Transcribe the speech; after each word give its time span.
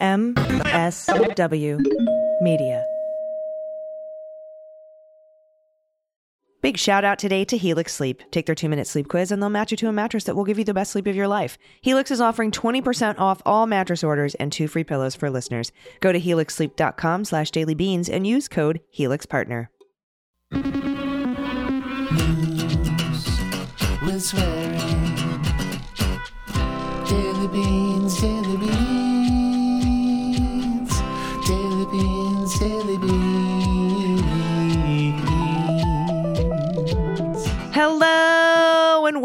MSW 0.00 1.80
Media. 2.40 2.84
Big 6.60 6.76
shout 6.76 7.04
out 7.04 7.18
today 7.18 7.44
to 7.44 7.56
Helix 7.56 7.94
Sleep. 7.94 8.20
Take 8.30 8.46
their 8.46 8.54
two 8.54 8.68
minute 8.68 8.86
sleep 8.86 9.08
quiz 9.08 9.30
and 9.30 9.40
they'll 9.40 9.48
match 9.48 9.70
you 9.70 9.76
to 9.78 9.88
a 9.88 9.92
mattress 9.92 10.24
that 10.24 10.34
will 10.34 10.44
give 10.44 10.58
you 10.58 10.64
the 10.64 10.74
best 10.74 10.90
sleep 10.92 11.06
of 11.06 11.14
your 11.14 11.28
life. 11.28 11.56
Helix 11.82 12.10
is 12.10 12.20
offering 12.20 12.50
20% 12.50 13.18
off 13.18 13.40
all 13.46 13.66
mattress 13.66 14.02
orders 14.02 14.34
and 14.36 14.52
two 14.52 14.66
free 14.68 14.84
pillows 14.84 15.14
for 15.14 15.30
listeners. 15.30 15.70
Go 16.00 16.12
to 16.12 16.20
helixsleep.com 16.20 17.24
slash 17.24 17.50
dailybeans 17.52 18.08
and 18.12 18.26
use 18.26 18.48
code 18.48 18.80
HelixPartner. 18.96 19.68
with 24.08 24.22
swearing. 24.22 24.77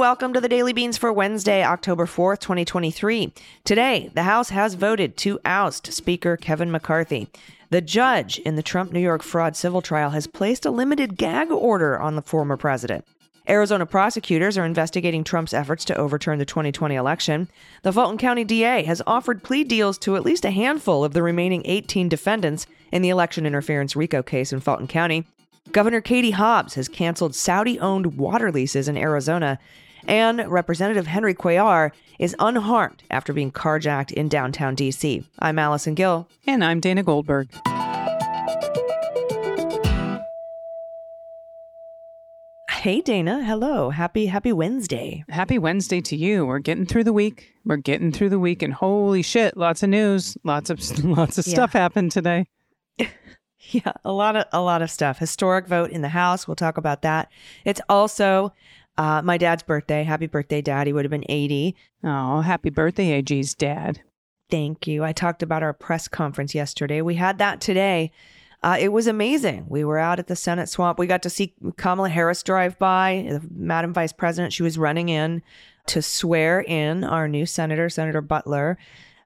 Welcome 0.04 0.34
to 0.34 0.42
the 0.42 0.50
Daily 0.50 0.74
Beans 0.74 0.98
for 0.98 1.14
Wednesday, 1.14 1.64
October 1.64 2.06
4th, 2.06 2.40
2023. 2.40 3.32
Today, 3.64 4.12
the 4.14 4.24
House 4.24 4.50
has 4.50 4.74
voted 4.74 5.16
to 5.16 5.40
oust 5.46 5.94
Speaker 5.94 6.36
Kevin 6.36 6.70
McCarthy. 6.70 7.30
The 7.70 7.80
judge 7.80 8.38
in 8.40 8.58
the 8.58 8.62
Trump 8.62 8.92
New 8.92 9.00
York 9.00 9.24
fraud 9.24 9.56
civil 9.56 9.82
trial 9.82 10.10
has 10.10 10.28
placed 10.28 10.66
a 10.66 10.72
limited 10.72 11.16
gag 11.16 11.52
order 11.52 11.98
on 11.98 12.18
the 12.18 12.22
former 12.22 12.58
president. 12.58 13.06
Arizona 13.48 13.86
prosecutors 13.86 14.58
are 14.58 14.66
investigating 14.66 15.24
Trump's 15.24 15.54
efforts 15.54 15.86
to 15.86 15.96
overturn 15.96 16.38
the 16.38 16.44
2020 16.44 16.96
election. 16.96 17.48
The 17.84 17.94
Fulton 17.94 18.18
County 18.18 18.44
DA 18.44 18.84
has 18.84 19.02
offered 19.08 19.42
plea 19.42 19.64
deals 19.64 19.98
to 20.00 20.18
at 20.18 20.26
least 20.26 20.44
a 20.44 20.52
handful 20.52 21.06
of 21.06 21.14
the 21.14 21.24
remaining 21.24 21.62
18 21.64 22.10
defendants 22.10 22.68
in 22.92 23.04
the 23.04 23.10
election 23.10 23.46
interference 23.46 23.96
RICO 23.96 24.22
case 24.22 24.52
in 24.52 24.60
Fulton 24.60 24.88
County. 24.88 25.26
Governor 25.72 26.02
Katie 26.02 26.32
Hobbs 26.32 26.74
has 26.74 26.90
canceled 26.90 27.36
Saudi 27.36 27.80
owned 27.80 28.18
water 28.18 28.52
leases 28.52 28.90
in 28.90 28.98
Arizona. 28.98 29.60
And 30.08 30.46
Representative 30.52 31.08
Henry 31.08 31.34
Cuellar 31.34 31.92
is 32.20 32.36
unharmed 32.40 33.04
after 33.10 33.34
being 33.34 33.52
carjacked 33.52 34.12
in 34.12 34.28
downtown 34.30 34.76
D.C. 34.76 35.24
I'm 35.40 35.58
Allison 35.60 35.94
Gill. 35.96 36.28
And 36.46 36.64
I'm 36.64 36.80
Dana 36.80 37.04
Goldberg. 37.04 37.50
Hey 42.70 43.00
Dana, 43.02 43.44
hello. 43.46 43.92
Happy 43.92 44.26
happy 44.26 44.52
Wednesday. 44.52 45.24
Happy 45.30 45.58
Wednesday 45.58 46.02
to 46.02 46.18
you. 46.18 46.46
We're 46.46 46.60
getting 46.60 46.86
through 46.86 47.06
the 47.06 47.14
week. 47.14 47.54
We're 47.64 47.78
getting 47.78 48.12
through 48.12 48.30
the 48.30 48.40
week 48.40 48.62
and 48.62 48.74
holy 48.74 49.22
shit, 49.22 49.56
lots 49.56 49.84
of 49.84 49.90
news. 49.90 50.38
Lots 50.44 50.70
of 50.70 50.80
lots 51.06 51.38
of 51.38 51.48
Yeah. 51.48 51.54
stuff 51.54 51.74
happened 51.74 52.12
today. 52.12 52.46
Yeah, 53.70 53.94
a 54.04 54.12
lot 54.12 54.36
of 54.36 54.44
a 54.52 54.60
lot 54.60 54.82
of 54.82 54.92
stuff. 54.92 55.20
Historic 55.20 55.68
vote 55.68 55.90
in 55.90 56.02
the 56.02 56.10
House. 56.10 56.50
We'll 56.50 56.56
talk 56.56 56.78
about 56.78 57.02
that. 57.04 57.32
It's 57.64 57.80
also 57.88 58.52
uh, 58.98 59.22
my 59.24 59.38
dad's 59.38 59.64
birthday. 59.64 60.04
Happy 60.04 60.28
birthday, 60.28 60.62
Dad. 60.62 60.88
He 60.88 60.94
would 60.94 61.06
have 61.06 61.12
been 61.12 61.26
80. 61.28 61.76
Oh, 62.04 62.42
happy 62.42 62.70
birthday, 62.70 63.12
AG's 63.14 63.56
dad. 63.56 64.02
Thank 64.50 64.86
you. 64.86 65.04
I 65.04 65.14
talked 65.14 65.42
about 65.42 65.64
our 65.64 65.74
press 65.74 66.08
conference 66.08 66.54
yesterday. 66.54 67.02
We 67.02 67.16
had 67.16 67.40
that 67.40 67.60
today. 67.60 68.12
Uh, 68.62 68.78
it 68.80 68.90
was 68.90 69.08
amazing. 69.08 69.66
We 69.68 69.84
were 69.84 69.98
out 69.98 70.20
at 70.20 70.28
the 70.28 70.36
Senate 70.36 70.70
swamp. 70.70 70.98
We 70.98 71.08
got 71.08 71.24
to 71.24 71.30
see 71.30 71.54
Kamala 71.76 72.10
Harris 72.10 72.44
drive 72.44 72.78
by, 72.80 73.40
Madam 73.52 73.94
Vice 73.94 74.14
President. 74.14 74.54
She 74.54 74.64
was 74.64 74.78
running 74.78 75.10
in 75.10 75.42
to 75.88 76.02
swear 76.02 76.62
in 76.62 77.04
our 77.04 77.28
new 77.28 77.46
senator, 77.46 77.90
Senator 77.90 78.22
Butler. 78.22 78.78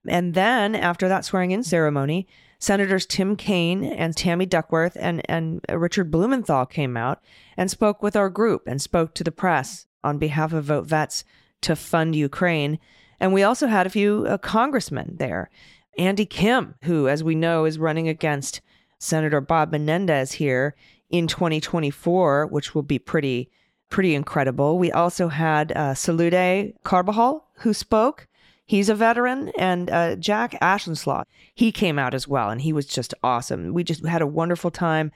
And 0.07 0.33
then 0.33 0.75
after 0.75 1.07
that 1.07 1.25
swearing 1.25 1.51
in 1.51 1.61
ceremony, 1.61 2.27
Senators 2.59 3.05
Tim 3.05 3.35
Kaine 3.35 3.83
and 3.83 4.15
Tammy 4.15 4.45
Duckworth 4.45 4.97
and, 4.99 5.21
and 5.29 5.61
Richard 5.69 6.09
Blumenthal 6.09 6.65
came 6.65 6.97
out 6.97 7.21
and 7.55 7.69
spoke 7.69 8.01
with 8.01 8.15
our 8.15 8.29
group 8.29 8.63
and 8.67 8.81
spoke 8.81 9.13
to 9.13 9.23
the 9.23 9.31
press 9.31 9.85
on 10.03 10.17
behalf 10.17 10.53
of 10.53 10.65
Vote 10.65 10.85
Vets 10.85 11.23
to 11.61 11.75
fund 11.75 12.15
Ukraine. 12.15 12.79
And 13.19 13.33
we 13.33 13.43
also 13.43 13.67
had 13.67 13.85
a 13.85 13.91
few 13.91 14.25
uh, 14.27 14.37
congressmen 14.37 15.17
there. 15.17 15.49
Andy 15.97 16.25
Kim, 16.25 16.75
who, 16.83 17.07
as 17.07 17.23
we 17.23 17.35
know, 17.35 17.65
is 17.65 17.79
running 17.79 18.07
against 18.07 18.61
Senator 18.99 19.41
Bob 19.41 19.71
Menendez 19.71 20.33
here 20.33 20.75
in 21.09 21.27
2024, 21.27 22.47
which 22.47 22.75
will 22.75 22.83
be 22.83 22.99
pretty, 22.99 23.49
pretty 23.89 24.13
incredible. 24.13 24.77
We 24.77 24.91
also 24.91 25.27
had 25.27 25.71
uh, 25.71 25.93
Salud 25.93 26.73
Carbajal, 26.83 27.45
who 27.59 27.73
spoke. 27.73 28.26
He's 28.67 28.89
a 28.89 28.95
veteran, 28.95 29.51
and 29.57 29.89
uh, 29.89 30.15
Jack 30.17 30.57
Auchincloss, 30.61 31.25
he 31.55 31.71
came 31.71 31.97
out 31.97 32.13
as 32.13 32.27
well, 32.27 32.49
and 32.49 32.61
he 32.61 32.73
was 32.73 32.85
just 32.85 33.13
awesome. 33.23 33.73
We 33.73 33.83
just 33.83 34.05
had 34.05 34.21
a 34.21 34.27
wonderful 34.27 34.71
time. 34.71 35.11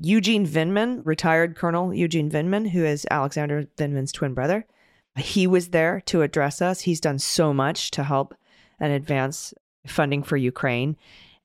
Eugene 0.00 0.46
Vindman, 0.46 1.02
retired 1.04 1.54
Colonel 1.54 1.94
Eugene 1.94 2.30
Vindman, 2.30 2.70
who 2.70 2.84
is 2.84 3.06
Alexander 3.10 3.66
Vindman's 3.76 4.10
twin 4.10 4.34
brother, 4.34 4.66
he 5.16 5.46
was 5.46 5.68
there 5.68 6.00
to 6.06 6.22
address 6.22 6.60
us. 6.60 6.80
He's 6.80 7.00
done 7.00 7.18
so 7.18 7.54
much 7.54 7.90
to 7.92 8.02
help 8.02 8.34
and 8.80 8.92
advance 8.92 9.54
funding 9.86 10.22
for 10.22 10.36
Ukraine. 10.36 10.96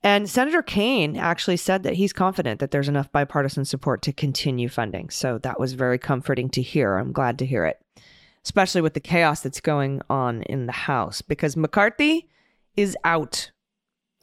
And 0.02 0.30
Senator 0.30 0.62
Kaine 0.62 1.18
actually 1.18 1.58
said 1.58 1.84
that 1.84 1.96
he's 1.96 2.14
confident 2.14 2.62
that 2.62 2.72
there's 2.72 2.88
enough 2.88 3.12
bipartisan 3.12 3.66
support 3.66 4.02
to 4.04 4.14
continue 4.14 4.70
funding. 4.70 5.10
So 5.10 5.38
that 5.40 5.60
was 5.60 5.74
very 5.74 6.00
comforting 6.00 6.50
to 6.52 6.62
hear. 6.62 6.96
I'm 6.96 7.12
glad 7.12 7.38
to 7.40 7.46
hear 7.46 7.66
it, 7.66 7.80
especially 8.44 8.82
with 8.82 8.94
the 8.94 9.00
chaos 9.00 9.42
that's 9.42 9.62
going 9.62 10.02
on 10.10 10.44
in 10.44 10.66
the 10.66 10.72
House 10.72 11.22
because 11.22 11.56
McCarthy 11.58 12.28
is 12.76 12.96
out. 13.04 13.52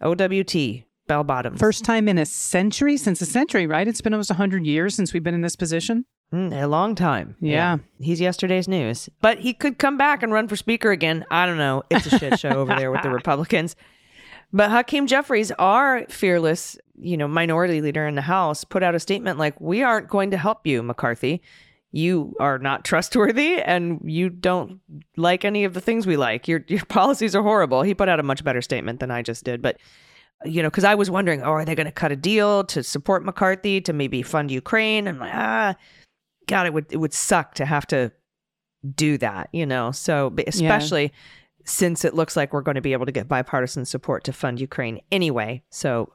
OWT, 0.02 0.84
bell 1.06 1.24
bottoms. 1.24 1.58
First 1.58 1.84
time 1.84 2.08
in 2.08 2.18
a 2.18 2.26
century, 2.26 2.96
since 2.96 3.20
a 3.20 3.26
century, 3.26 3.66
right? 3.66 3.88
It's 3.88 4.00
been 4.00 4.12
almost 4.12 4.30
100 4.30 4.66
years 4.66 4.94
since 4.94 5.12
we've 5.12 5.22
been 5.22 5.34
in 5.34 5.40
this 5.40 5.56
position. 5.56 6.04
Mm, 6.32 6.62
a 6.62 6.66
long 6.66 6.94
time. 6.94 7.36
Yeah. 7.40 7.78
He's 8.00 8.20
yesterday's 8.20 8.66
news. 8.66 9.08
But 9.22 9.38
he 9.38 9.54
could 9.54 9.78
come 9.78 9.96
back 9.96 10.22
and 10.22 10.32
run 10.32 10.48
for 10.48 10.56
speaker 10.56 10.90
again. 10.90 11.24
I 11.30 11.46
don't 11.46 11.58
know. 11.58 11.84
It's 11.88 12.06
a 12.06 12.18
shit 12.18 12.38
show 12.38 12.50
over 12.50 12.74
there 12.74 12.90
with 12.90 13.02
the 13.02 13.10
Republicans. 13.20 13.76
But 14.52 14.70
Hakeem 14.70 15.06
Jeffries, 15.06 15.50
our 15.52 16.04
fearless, 16.08 16.76
you 16.98 17.16
know, 17.16 17.28
minority 17.28 17.80
leader 17.80 18.06
in 18.06 18.14
the 18.14 18.22
House, 18.22 18.64
put 18.64 18.82
out 18.82 18.94
a 18.94 19.00
statement 19.00 19.38
like, 19.38 19.60
"We 19.60 19.82
aren't 19.82 20.08
going 20.08 20.30
to 20.30 20.38
help 20.38 20.66
you, 20.66 20.82
McCarthy. 20.82 21.42
You 21.96 22.36
are 22.38 22.58
not 22.58 22.84
trustworthy, 22.84 23.60
and 23.62 24.00
you 24.04 24.28
don't 24.28 24.80
like 25.16 25.44
any 25.44 25.64
of 25.64 25.74
the 25.74 25.80
things 25.80 26.06
we 26.06 26.16
like. 26.16 26.46
Your 26.46 26.64
your 26.68 26.84
policies 26.88 27.34
are 27.34 27.42
horrible." 27.42 27.82
He 27.82 27.94
put 27.94 28.08
out 28.08 28.20
a 28.20 28.22
much 28.22 28.44
better 28.44 28.62
statement 28.62 29.00
than 29.00 29.10
I 29.10 29.22
just 29.22 29.44
did, 29.44 29.62
but 29.62 29.78
you 30.44 30.62
know, 30.62 30.68
because 30.68 30.84
I 30.84 30.94
was 30.94 31.10
wondering, 31.10 31.42
oh, 31.42 31.52
are 31.52 31.64
they 31.64 31.74
going 31.74 31.86
to 31.86 31.92
cut 31.92 32.12
a 32.12 32.16
deal 32.16 32.64
to 32.64 32.82
support 32.82 33.24
McCarthy 33.24 33.80
to 33.80 33.92
maybe 33.92 34.22
fund 34.22 34.50
Ukraine? 34.50 35.06
And 35.06 35.16
I'm 35.16 35.20
like, 35.20 35.34
ah, 35.34 35.74
God, 36.46 36.66
it 36.66 36.74
would 36.74 36.86
it 36.90 36.98
would 36.98 37.14
suck 37.14 37.54
to 37.54 37.64
have 37.64 37.86
to 37.88 38.12
do 38.94 39.18
that, 39.18 39.48
you 39.52 39.66
know. 39.66 39.92
So 39.92 40.34
especially 40.46 41.12
since 41.64 42.04
it 42.04 42.14
looks 42.14 42.36
like 42.36 42.52
we're 42.52 42.60
going 42.62 42.76
to 42.76 42.80
be 42.80 42.92
able 42.92 43.06
to 43.06 43.12
get 43.12 43.28
bipartisan 43.28 43.84
support 43.84 44.24
to 44.24 44.32
fund 44.32 44.60
Ukraine 44.60 45.00
anyway. 45.10 45.62
So 45.70 46.12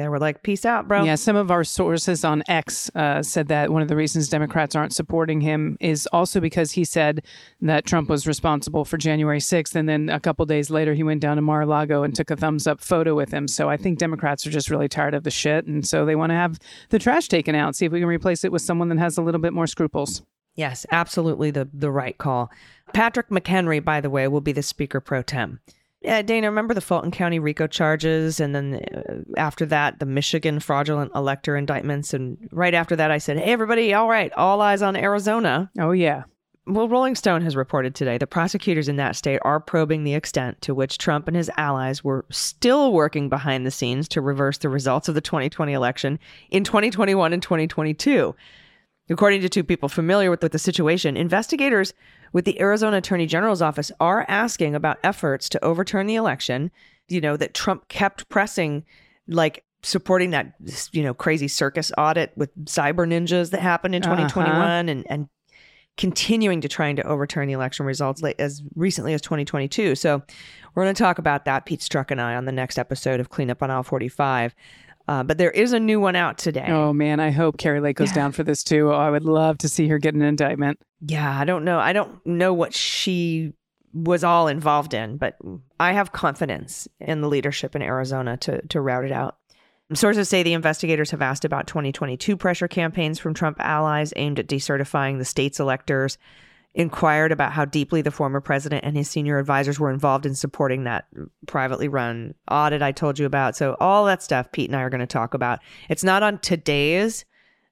they 0.00 0.08
were 0.08 0.18
like, 0.18 0.42
peace 0.42 0.64
out, 0.64 0.88
bro. 0.88 1.04
Yeah, 1.04 1.14
some 1.14 1.36
of 1.36 1.50
our 1.50 1.62
sources 1.62 2.24
on 2.24 2.42
X 2.48 2.90
uh, 2.94 3.22
said 3.22 3.48
that 3.48 3.70
one 3.70 3.82
of 3.82 3.88
the 3.88 3.96
reasons 3.96 4.28
Democrats 4.28 4.74
aren't 4.74 4.94
supporting 4.94 5.40
him 5.40 5.76
is 5.78 6.06
also 6.12 6.40
because 6.40 6.72
he 6.72 6.84
said 6.84 7.24
that 7.60 7.84
Trump 7.84 8.08
was 8.08 8.26
responsible 8.26 8.84
for 8.84 8.96
January 8.96 9.40
6th. 9.40 9.74
And 9.74 9.88
then 9.88 10.08
a 10.08 10.18
couple 10.18 10.46
days 10.46 10.70
later, 10.70 10.94
he 10.94 11.02
went 11.02 11.20
down 11.20 11.36
to 11.36 11.42
Mar 11.42 11.62
a 11.62 11.66
Lago 11.66 12.02
and 12.02 12.14
took 12.14 12.30
a 12.30 12.36
thumbs 12.36 12.66
up 12.66 12.80
photo 12.80 13.14
with 13.14 13.30
him. 13.30 13.46
So 13.46 13.68
I 13.68 13.76
think 13.76 13.98
Democrats 13.98 14.46
are 14.46 14.50
just 14.50 14.70
really 14.70 14.88
tired 14.88 15.14
of 15.14 15.24
the 15.24 15.30
shit. 15.30 15.66
And 15.66 15.86
so 15.86 16.06
they 16.06 16.16
want 16.16 16.30
to 16.30 16.36
have 16.36 16.58
the 16.88 16.98
trash 16.98 17.28
taken 17.28 17.54
out, 17.54 17.76
see 17.76 17.86
if 17.86 17.92
we 17.92 18.00
can 18.00 18.08
replace 18.08 18.42
it 18.44 18.52
with 18.52 18.62
someone 18.62 18.88
that 18.88 18.98
has 18.98 19.18
a 19.18 19.22
little 19.22 19.40
bit 19.40 19.52
more 19.52 19.66
scruples. 19.66 20.22
Yes, 20.56 20.84
absolutely 20.90 21.50
the 21.50 21.68
the 21.72 21.90
right 21.90 22.18
call. 22.18 22.50
Patrick 22.92 23.28
McHenry, 23.28 23.82
by 23.82 24.00
the 24.00 24.10
way, 24.10 24.26
will 24.28 24.40
be 24.40 24.52
the 24.52 24.62
Speaker 24.62 25.00
pro 25.00 25.22
tem. 25.22 25.60
Yeah, 26.02 26.22
Dana, 26.22 26.48
remember 26.48 26.72
the 26.72 26.80
Fulton 26.80 27.10
County 27.10 27.38
RICO 27.38 27.66
charges, 27.66 28.40
and 28.40 28.54
then 28.54 28.74
uh, 28.74 29.38
after 29.38 29.66
that, 29.66 29.98
the 29.98 30.06
Michigan 30.06 30.58
fraudulent 30.58 31.12
elector 31.14 31.56
indictments, 31.56 32.14
and 32.14 32.48
right 32.52 32.72
after 32.72 32.96
that, 32.96 33.10
I 33.10 33.18
said, 33.18 33.36
"Hey, 33.36 33.52
everybody, 33.52 33.92
all 33.92 34.08
right, 34.08 34.32
all 34.32 34.62
eyes 34.62 34.80
on 34.80 34.96
Arizona." 34.96 35.70
Oh, 35.78 35.90
yeah. 35.90 36.24
Well, 36.66 36.88
Rolling 36.88 37.16
Stone 37.16 37.42
has 37.42 37.56
reported 37.56 37.94
today 37.94 38.16
the 38.16 38.26
prosecutors 38.26 38.88
in 38.88 38.96
that 38.96 39.16
state 39.16 39.40
are 39.42 39.60
probing 39.60 40.04
the 40.04 40.14
extent 40.14 40.60
to 40.62 40.74
which 40.74 40.98
Trump 40.98 41.26
and 41.26 41.36
his 41.36 41.50
allies 41.56 42.04
were 42.04 42.24
still 42.30 42.92
working 42.92 43.28
behind 43.28 43.66
the 43.66 43.70
scenes 43.70 44.08
to 44.08 44.20
reverse 44.20 44.58
the 44.58 44.68
results 44.68 45.08
of 45.08 45.14
the 45.14 45.20
2020 45.20 45.72
election 45.72 46.18
in 46.50 46.62
2021 46.62 47.32
and 47.32 47.42
2022. 47.42 48.34
According 49.10 49.40
to 49.42 49.48
two 49.48 49.64
people 49.64 49.88
familiar 49.88 50.30
with, 50.30 50.42
with 50.42 50.52
the 50.52 50.58
situation, 50.58 51.16
investigators 51.16 51.92
with 52.32 52.44
the 52.44 52.60
Arizona 52.60 52.98
Attorney 52.98 53.26
General's 53.26 53.60
office 53.60 53.90
are 53.98 54.24
asking 54.28 54.74
about 54.74 54.98
efforts 55.02 55.48
to 55.48 55.64
overturn 55.64 56.06
the 56.06 56.14
election. 56.14 56.70
You 57.08 57.20
know, 57.20 57.36
that 57.36 57.52
Trump 57.52 57.88
kept 57.88 58.28
pressing, 58.28 58.84
like 59.26 59.64
supporting 59.82 60.30
that, 60.30 60.54
you 60.92 61.02
know, 61.02 61.12
crazy 61.12 61.48
circus 61.48 61.90
audit 61.98 62.32
with 62.36 62.54
cyber 62.66 63.06
ninjas 63.06 63.50
that 63.50 63.60
happened 63.60 63.96
in 63.96 64.04
uh-huh. 64.04 64.28
2021 64.28 64.88
and, 64.88 65.04
and 65.10 65.28
continuing 65.96 66.60
to 66.60 66.68
trying 66.68 66.96
to 66.96 67.02
overturn 67.02 67.48
the 67.48 67.52
election 67.52 67.84
results 67.84 68.22
late, 68.22 68.36
as 68.38 68.62
recently 68.74 69.12
as 69.12 69.20
2022. 69.20 69.96
So 69.96 70.22
we're 70.74 70.84
going 70.84 70.94
to 70.94 71.02
talk 71.02 71.18
about 71.18 71.44
that, 71.46 71.66
Pete 71.66 71.80
Strzok 71.80 72.10
and 72.10 72.20
I, 72.20 72.36
on 72.36 72.44
the 72.44 72.52
next 72.52 72.78
episode 72.78 73.20
of 73.20 73.28
Cleanup 73.28 73.62
on 73.62 73.70
Aisle 73.70 73.82
45. 73.82 74.54
Uh, 75.10 75.24
but 75.24 75.38
there 75.38 75.50
is 75.50 75.72
a 75.72 75.80
new 75.80 75.98
one 75.98 76.14
out 76.14 76.38
today. 76.38 76.66
Oh 76.68 76.92
man, 76.92 77.18
I 77.18 77.32
hope 77.32 77.58
Kari 77.58 77.80
Lake 77.80 77.96
goes 77.96 78.12
down 78.12 78.30
for 78.30 78.44
this 78.44 78.62
too. 78.62 78.92
Oh, 78.92 78.96
I 78.96 79.10
would 79.10 79.24
love 79.24 79.58
to 79.58 79.68
see 79.68 79.88
her 79.88 79.98
get 79.98 80.14
an 80.14 80.22
indictment. 80.22 80.78
Yeah, 81.00 81.36
I 81.36 81.44
don't 81.44 81.64
know. 81.64 81.80
I 81.80 81.92
don't 81.92 82.24
know 82.24 82.54
what 82.54 82.72
she 82.72 83.52
was 83.92 84.22
all 84.22 84.46
involved 84.46 84.94
in, 84.94 85.16
but 85.16 85.36
I 85.80 85.94
have 85.94 86.12
confidence 86.12 86.86
in 87.00 87.22
the 87.22 87.28
leadership 87.28 87.74
in 87.74 87.82
Arizona 87.82 88.36
to 88.36 88.64
to 88.68 88.80
route 88.80 89.04
it 89.04 89.10
out. 89.10 89.36
Sources 89.94 90.28
say 90.28 90.44
the 90.44 90.52
investigators 90.52 91.10
have 91.10 91.22
asked 91.22 91.44
about 91.44 91.66
2022 91.66 92.36
pressure 92.36 92.68
campaigns 92.68 93.18
from 93.18 93.34
Trump 93.34 93.56
allies 93.58 94.12
aimed 94.14 94.38
at 94.38 94.46
decertifying 94.46 95.18
the 95.18 95.24
state's 95.24 95.58
electors, 95.58 96.18
inquired 96.74 97.32
about 97.32 97.52
how 97.52 97.64
deeply 97.64 98.02
the 98.02 98.10
former 98.10 98.40
president 98.40 98.84
and 98.84 98.96
his 98.96 99.10
senior 99.10 99.38
advisors 99.38 99.80
were 99.80 99.90
involved 99.90 100.24
in 100.24 100.34
supporting 100.34 100.84
that 100.84 101.06
privately 101.46 101.88
run 101.88 102.34
audit 102.50 102.82
I 102.82 102.92
told 102.92 103.18
you 103.18 103.26
about. 103.26 103.56
So, 103.56 103.76
all 103.80 104.04
that 104.06 104.22
stuff 104.22 104.52
Pete 104.52 104.70
and 104.70 104.76
I 104.76 104.82
are 104.82 104.90
going 104.90 105.00
to 105.00 105.06
talk 105.06 105.34
about. 105.34 105.60
It's 105.88 106.04
not 106.04 106.22
on 106.22 106.38
today's 106.38 107.24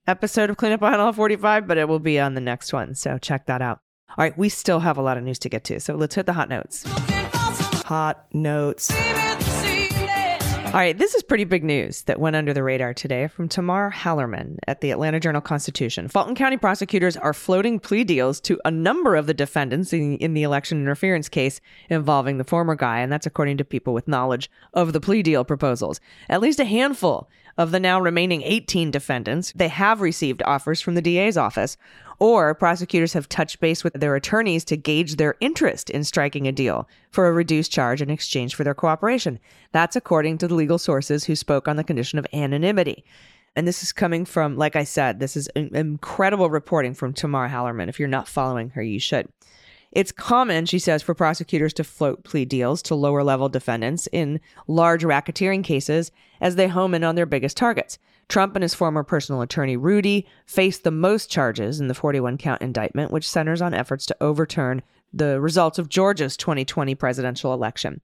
episode 0.07 0.51
of 0.51 0.57
Cleanup 0.57 0.83
on 0.83 0.95
Aisle 0.95 1.13
45, 1.13 1.67
but 1.67 1.79
it 1.79 1.89
will 1.89 2.01
be 2.01 2.19
on 2.19 2.35
the 2.35 2.41
next 2.41 2.73
one. 2.73 2.95
So, 2.95 3.19
check 3.19 3.47
that 3.47 3.63
out. 3.63 3.81
All 4.11 4.25
right, 4.25 4.37
we 4.37 4.49
still 4.49 4.81
have 4.81 4.99
a 4.99 5.03
lot 5.03 5.17
of 5.17 5.25
news 5.25 5.39
to 5.41 5.49
get 5.49 5.65
to. 5.65 5.81
So, 5.81 5.95
let's 5.95 6.15
hit 6.15 6.27
the 6.27 6.33
hot 6.33 6.49
notes. 6.49 6.85
Hot 7.85 8.27
notes. 8.33 8.91
All 10.69 10.75
right, 10.75 10.97
this 10.97 11.15
is 11.15 11.23
pretty 11.23 11.45
big 11.45 11.65
news 11.65 12.03
that 12.03 12.21
went 12.21 12.37
under 12.37 12.53
the 12.53 12.63
radar 12.63 12.93
today 12.93 13.27
from 13.27 13.49
Tamar 13.49 13.91
Hallerman 13.91 14.59
at 14.67 14.83
the 14.83 14.91
Atlanta 14.91 15.19
Journal 15.19 15.41
Constitution. 15.41 16.09
Fulton 16.09 16.35
County 16.35 16.59
prosecutors 16.59 17.17
are 17.17 17.33
floating 17.33 17.81
plea 17.81 18.05
deals 18.05 18.39
to 18.43 18.61
a 18.67 18.71
number 18.71 19.17
of 19.17 19.27
the 19.27 19.33
defendants 19.33 19.95
in, 19.95 20.19
in, 20.19 20.35
the 20.35 20.43
election 20.43 20.83
interference 20.83 21.31
case 21.31 21.63
involving 21.89 22.37
the 22.37 22.45
former 22.45 22.75
guy, 22.75 22.99
and 22.99 23.11
that's 23.11 23.25
according 23.25 23.57
to 23.57 23.65
people 23.65 23.95
with 23.95 24.07
knowledge 24.07 24.51
of 24.75 24.93
the 24.93 25.01
plea 25.01 25.23
deal 25.23 25.43
proposals. 25.43 26.01
At 26.29 26.43
least 26.43 26.61
a 26.61 26.67
handful 26.67 27.31
of 27.57 27.71
the 27.71 27.81
now 27.81 27.99
remaining 27.99 28.43
18 28.43 28.91
defendants, 28.91 29.55
they 29.57 29.69
have 29.69 30.03
received 30.03 30.43
offers 30.45 30.83
from 30.83 30.95
the 30.95 31.03
DA's 31.03 31.39
office 31.39 31.79
or 32.19 32.55
prosecutors 32.55 33.13
have 33.13 33.29
touched 33.29 33.61
base 33.61 33.85
with 33.85 33.95
their 33.95 34.17
attorneys 34.17 34.65
to 34.65 34.77
gauge 34.77 35.17
their 35.17 35.37
interest 35.41 35.91
in 35.91 36.05
striking 36.05 36.47
a 36.47 36.53
deal 36.53 36.89
for 37.11 37.27
a 37.27 37.33
reduced 37.33 37.73
charge 37.73 38.03
in 38.03 38.11
exchange 38.11 38.55
for 38.55 38.65
their 38.65 38.75
cooperation. 38.75 39.39
That's 39.73 39.97
according 39.97 40.39
to 40.39 40.49
the 40.49 40.55
legal 40.55 40.79
sources 40.79 41.25
who 41.25 41.37
spoke 41.37 41.69
on 41.69 41.77
the 41.77 41.85
condition 41.85 42.19
of 42.19 42.27
anonymity. 42.33 43.05
And 43.57 43.67
this 43.67 43.83
is 43.83 43.93
coming 43.93 44.25
from, 44.25 44.57
like 44.57 44.77
I 44.77 44.85
said, 44.85 45.19
this 45.19 45.37
is 45.37 45.49
incredible 45.55 46.51
reporting 46.51 46.95
from 46.95 47.13
Tamar 47.13 47.49
Hallerman. 47.49 47.89
If 47.89 47.99
you're 47.99 48.09
not 48.09 48.29
following 48.29 48.71
her, 48.71 48.83
you 48.83 49.01
should. 49.01 49.29
It's 49.91 50.13
common, 50.13 50.67
she 50.67 50.79
says, 50.79 51.03
for 51.03 51.15
prosecutors 51.15 51.73
to 51.75 51.85
float 51.85 52.23
plea 52.23 52.45
deals 52.45 52.83
to 52.83 52.95
lower 52.95 53.25
level 53.25 53.49
defendants 53.49 54.07
in 54.13 54.41
large 54.67 55.03
racketeering 55.03 55.65
cases 55.65 56.13
as 56.41 56.57
they 56.57 56.69
home 56.69 56.95
in 56.95 57.05
on 57.05 57.15
their 57.15 57.27
biggest 57.27 57.57
targets. 57.57 57.99
Trump 58.29 58.55
and 58.55 58.63
his 58.63 58.75
former 58.75 59.03
personal 59.03 59.41
attorney, 59.41 59.77
Rudy, 59.77 60.27
faced 60.47 60.85
the 60.85 60.91
most 60.91 61.31
charges 61.31 61.81
in 61.81 61.89
the 61.89 61.95
41 61.95 62.39
count 62.39 62.61
indictment, 62.63 63.11
which 63.11 63.29
centers 63.29 63.63
on 63.63 63.75
efforts 63.75 64.07
to 64.07 64.17
overturn 64.21 64.83
the 65.13 65.41
results 65.41 65.79
of 65.79 65.89
Georgia's 65.89 66.37
2020 66.37 66.95
presidential 66.95 67.55
election. 67.55 68.01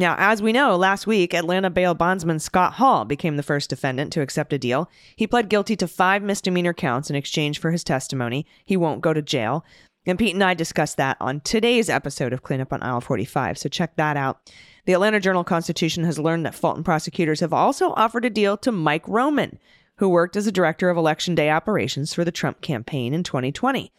Now, 0.00 0.14
as 0.16 0.40
we 0.40 0.52
know, 0.52 0.76
last 0.76 1.08
week, 1.08 1.34
Atlanta 1.34 1.70
bail 1.70 1.92
bondsman 1.92 2.38
Scott 2.38 2.74
Hall 2.74 3.04
became 3.04 3.36
the 3.36 3.42
first 3.42 3.68
defendant 3.68 4.12
to 4.12 4.20
accept 4.20 4.52
a 4.52 4.58
deal. 4.58 4.88
He 5.16 5.26
pled 5.26 5.48
guilty 5.48 5.74
to 5.76 5.88
five 5.88 6.22
misdemeanor 6.22 6.72
counts 6.72 7.10
in 7.10 7.16
exchange 7.16 7.58
for 7.58 7.72
his 7.72 7.82
testimony. 7.82 8.46
He 8.64 8.76
won't 8.76 9.00
go 9.00 9.12
to 9.12 9.22
jail. 9.22 9.64
And 10.06 10.18
Pete 10.18 10.34
and 10.34 10.44
I 10.44 10.54
discussed 10.54 10.96
that 10.98 11.16
on 11.20 11.40
today's 11.40 11.90
episode 11.90 12.32
of 12.32 12.42
Cleanup 12.42 12.72
on 12.72 12.82
Aisle 12.82 13.00
45, 13.00 13.58
so 13.58 13.68
check 13.68 13.96
that 13.96 14.16
out. 14.16 14.40
The 14.88 14.94
Atlanta 14.94 15.20
Journal 15.20 15.44
Constitution 15.44 16.04
has 16.04 16.18
learned 16.18 16.46
that 16.46 16.54
Fulton 16.54 16.82
prosecutors 16.82 17.40
have 17.40 17.52
also 17.52 17.92
offered 17.92 18.24
a 18.24 18.30
deal 18.30 18.56
to 18.56 18.72
Mike 18.72 19.06
Roman, 19.06 19.58
who 19.96 20.08
worked 20.08 20.34
as 20.34 20.46
a 20.46 20.50
director 20.50 20.88
of 20.88 20.96
Election 20.96 21.34
Day 21.34 21.50
operations 21.50 22.14
for 22.14 22.24
the 22.24 22.32
Trump 22.32 22.62
campaign 22.62 23.12
in 23.12 23.22
2020. 23.22 23.92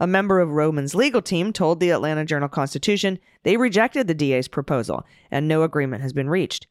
A 0.00 0.06
member 0.06 0.40
of 0.40 0.50
Roman's 0.50 0.94
legal 0.94 1.22
team 1.22 1.50
told 1.50 1.80
the 1.80 1.88
Atlanta 1.88 2.26
Journal 2.26 2.50
Constitution 2.50 3.18
they 3.42 3.56
rejected 3.56 4.06
the 4.06 4.12
DA's 4.12 4.46
proposal 4.46 5.06
and 5.30 5.48
no 5.48 5.62
agreement 5.62 6.02
has 6.02 6.12
been 6.12 6.28
reached. 6.28 6.66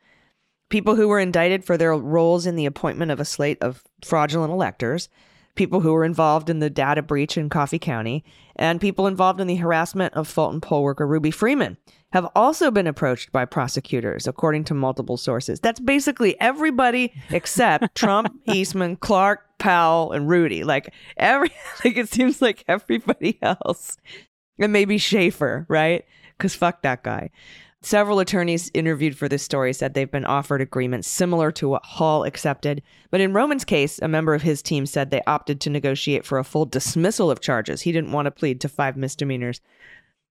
People 0.69 0.95
who 0.95 1.07
were 1.07 1.19
indicted 1.19 1.65
for 1.65 1.75
their 1.75 1.95
roles 1.95 2.45
in 2.45 2.55
the 2.55 2.67
appointment 2.67 3.09
of 3.09 3.19
a 3.19 3.25
slate 3.25 3.57
of 3.59 3.83
fraudulent 4.05 4.53
electors, 4.53 5.09
people 5.55 5.81
who 5.81 5.93
were 5.93 6.03
involved 6.03 6.49
in 6.49 6.59
the 6.59 6.69
data 6.69 7.01
breach 7.01 7.37
in 7.37 7.49
Coffee 7.49 7.79
County, 7.79 8.23
and 8.55 8.81
people 8.81 9.07
involved 9.07 9.39
in 9.39 9.47
the 9.47 9.55
harassment 9.55 10.13
of 10.13 10.27
Fulton 10.27 10.61
poll 10.61 10.83
worker 10.83 11.07
Ruby 11.07 11.31
Freeman 11.31 11.77
have 12.11 12.27
also 12.35 12.69
been 12.69 12.85
approached 12.85 13.31
by 13.31 13.43
prosecutors, 13.43 14.27
according 14.27 14.63
to 14.65 14.73
multiple 14.73 15.17
sources. 15.17 15.59
That's 15.59 15.79
basically 15.79 16.39
everybody 16.39 17.11
except 17.31 17.95
Trump, 17.95 18.39
Eastman, 18.45 18.97
Clark, 18.97 19.41
Powell, 19.57 20.11
and 20.11 20.29
Rudy. 20.29 20.63
Like 20.63 20.93
every, 21.17 21.49
like 21.85 21.97
it 21.97 22.09
seems 22.09 22.41
like 22.41 22.63
everybody 22.67 23.39
else, 23.41 23.97
and 24.59 24.71
maybe 24.71 24.97
Shafer, 24.97 25.65
right? 25.69 26.05
Because 26.37 26.55
fuck 26.55 26.81
that 26.83 27.03
guy. 27.03 27.31
Several 27.85 28.19
attorneys 28.19 28.71
interviewed 28.73 29.17
for 29.17 29.27
this 29.27 29.43
story 29.43 29.73
said 29.73 29.93
they've 29.93 30.09
been 30.09 30.23
offered 30.23 30.61
agreements 30.61 31.05
similar 31.05 31.51
to 31.51 31.67
what 31.67 31.85
Hall 31.85 32.23
accepted. 32.23 32.81
But 33.11 33.19
in 33.19 33.33
Roman's 33.33 33.65
case, 33.65 33.99
a 34.01 34.07
member 34.07 34.33
of 34.33 34.41
his 34.41 34.61
team 34.61 34.85
said 34.85 35.11
they 35.11 35.21
opted 35.27 35.59
to 35.61 35.69
negotiate 35.69 36.25
for 36.25 36.37
a 36.37 36.45
full 36.45 36.65
dismissal 36.65 37.29
of 37.29 37.41
charges. 37.41 37.81
He 37.81 37.91
didn't 37.91 38.13
want 38.13 38.27
to 38.27 38.31
plead 38.31 38.61
to 38.61 38.69
five 38.69 38.95
misdemeanors 38.95 39.59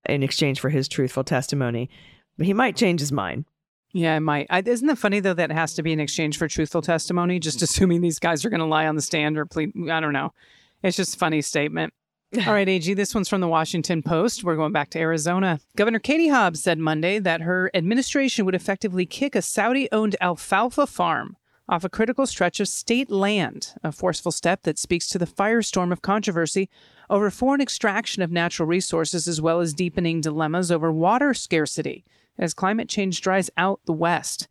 in 0.09 0.23
exchange 0.23 0.59
for 0.59 0.69
his 0.69 0.87
truthful 0.87 1.23
testimony. 1.23 1.91
But 2.37 2.47
he 2.47 2.53
might 2.53 2.75
change 2.75 2.99
his 2.99 3.11
mind. 3.11 3.45
Yeah, 3.91 4.17
it 4.17 4.21
might. 4.21 4.47
I, 4.49 4.63
isn't 4.65 4.89
it 4.89 4.97
funny 4.97 5.19
though 5.19 5.35
that 5.35 5.51
it 5.51 5.53
has 5.53 5.75
to 5.75 5.83
be 5.83 5.93
in 5.93 5.99
exchange 5.99 6.39
for 6.39 6.47
truthful 6.47 6.81
testimony? 6.81 7.39
Just 7.39 7.61
assuming 7.61 8.01
these 8.01 8.17
guys 8.17 8.43
are 8.43 8.49
going 8.49 8.61
to 8.61 8.65
lie 8.65 8.87
on 8.87 8.95
the 8.95 9.01
stand 9.03 9.37
or 9.37 9.45
plead. 9.45 9.73
I 9.91 9.99
don't 9.99 10.13
know. 10.13 10.33
It's 10.81 10.97
just 10.97 11.15
a 11.15 11.19
funny 11.19 11.43
statement. 11.43 11.93
All 12.35 12.53
right, 12.53 12.67
AG, 12.67 12.91
this 12.95 13.13
one's 13.13 13.29
from 13.29 13.41
the 13.41 13.47
Washington 13.47 14.01
Post. 14.01 14.43
We're 14.43 14.55
going 14.55 14.71
back 14.71 14.89
to 14.91 14.99
Arizona. 14.99 15.59
Governor 15.75 15.99
Katie 15.99 16.29
Hobbs 16.29 16.63
said 16.63 16.79
Monday 16.79 17.19
that 17.19 17.41
her 17.41 17.69
administration 17.75 18.43
would 18.45 18.55
effectively 18.55 19.05
kick 19.05 19.35
a 19.35 19.41
Saudi 19.43 19.87
owned 19.91 20.15
alfalfa 20.19 20.87
farm 20.87 21.37
off 21.69 21.83
a 21.83 21.89
critical 21.89 22.25
stretch 22.25 22.59
of 22.59 22.67
state 22.67 23.11
land, 23.11 23.75
a 23.83 23.91
forceful 23.91 24.31
step 24.31 24.63
that 24.63 24.79
speaks 24.79 25.07
to 25.09 25.19
the 25.19 25.27
firestorm 25.27 25.91
of 25.91 26.01
controversy 26.01 26.71
over 27.07 27.29
foreign 27.29 27.61
extraction 27.61 28.23
of 28.23 28.31
natural 28.31 28.67
resources 28.67 29.27
as 29.27 29.39
well 29.39 29.59
as 29.59 29.71
deepening 29.71 30.19
dilemmas 30.19 30.71
over 30.71 30.91
water 30.91 31.35
scarcity 31.35 32.03
as 32.39 32.55
climate 32.55 32.89
change 32.89 33.21
dries 33.21 33.51
out 33.57 33.79
the 33.85 33.93
West. 33.93 34.47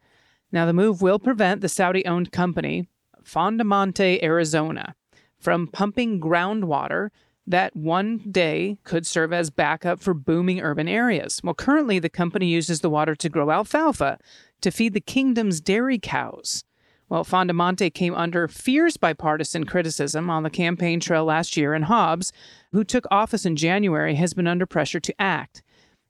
Now, 0.53 0.67
the 0.67 0.73
move 0.73 1.03
will 1.03 1.19
prevent 1.19 1.63
the 1.63 1.69
Saudi 1.69 2.07
owned 2.07 2.31
company, 2.31 2.87
Fondomonte, 3.25 4.23
Arizona, 4.23 4.95
from 5.41 5.67
pumping 5.67 6.21
groundwater 6.21 7.09
that 7.47 7.75
one 7.75 8.19
day 8.31 8.79
could 8.85 9.07
serve 9.07 9.33
as 9.33 9.51
backup 9.51 10.01
for 10.01 10.15
booming 10.15 10.61
urban 10.61 10.89
areas. 10.89 11.41
Well, 11.43 11.55
currently, 11.55 11.99
the 11.99 12.09
company 12.09 12.47
uses 12.47 12.81
the 12.81 12.91
water 12.91 13.15
to 13.17 13.29
grow 13.29 13.51
alfalfa 13.51 14.19
to 14.61 14.71
feed 14.71 14.95
the 14.95 15.01
kingdom's 15.01 15.61
dairy 15.61 15.99
cows. 15.99 16.65
Well, 17.09 17.25
Fondomonte 17.25 17.93
came 17.93 18.15
under 18.15 18.49
fierce 18.49 18.97
bipartisan 18.97 19.65
criticism 19.65 20.31
on 20.31 20.45
the 20.45 20.51
campaign 20.51 20.99
trail 20.99 21.27
last 21.27 21.57
year, 21.59 21.75
and 21.75 21.85
Hobbs, 21.85 22.33
who 22.73 22.85
took 22.85 23.07
office 23.11 23.45
in 23.45 23.57
January, 23.57 24.15
has 24.15 24.33
been 24.33 24.47
under 24.47 24.65
pressure 24.65 25.01
to 25.01 25.21
act. 25.21 25.63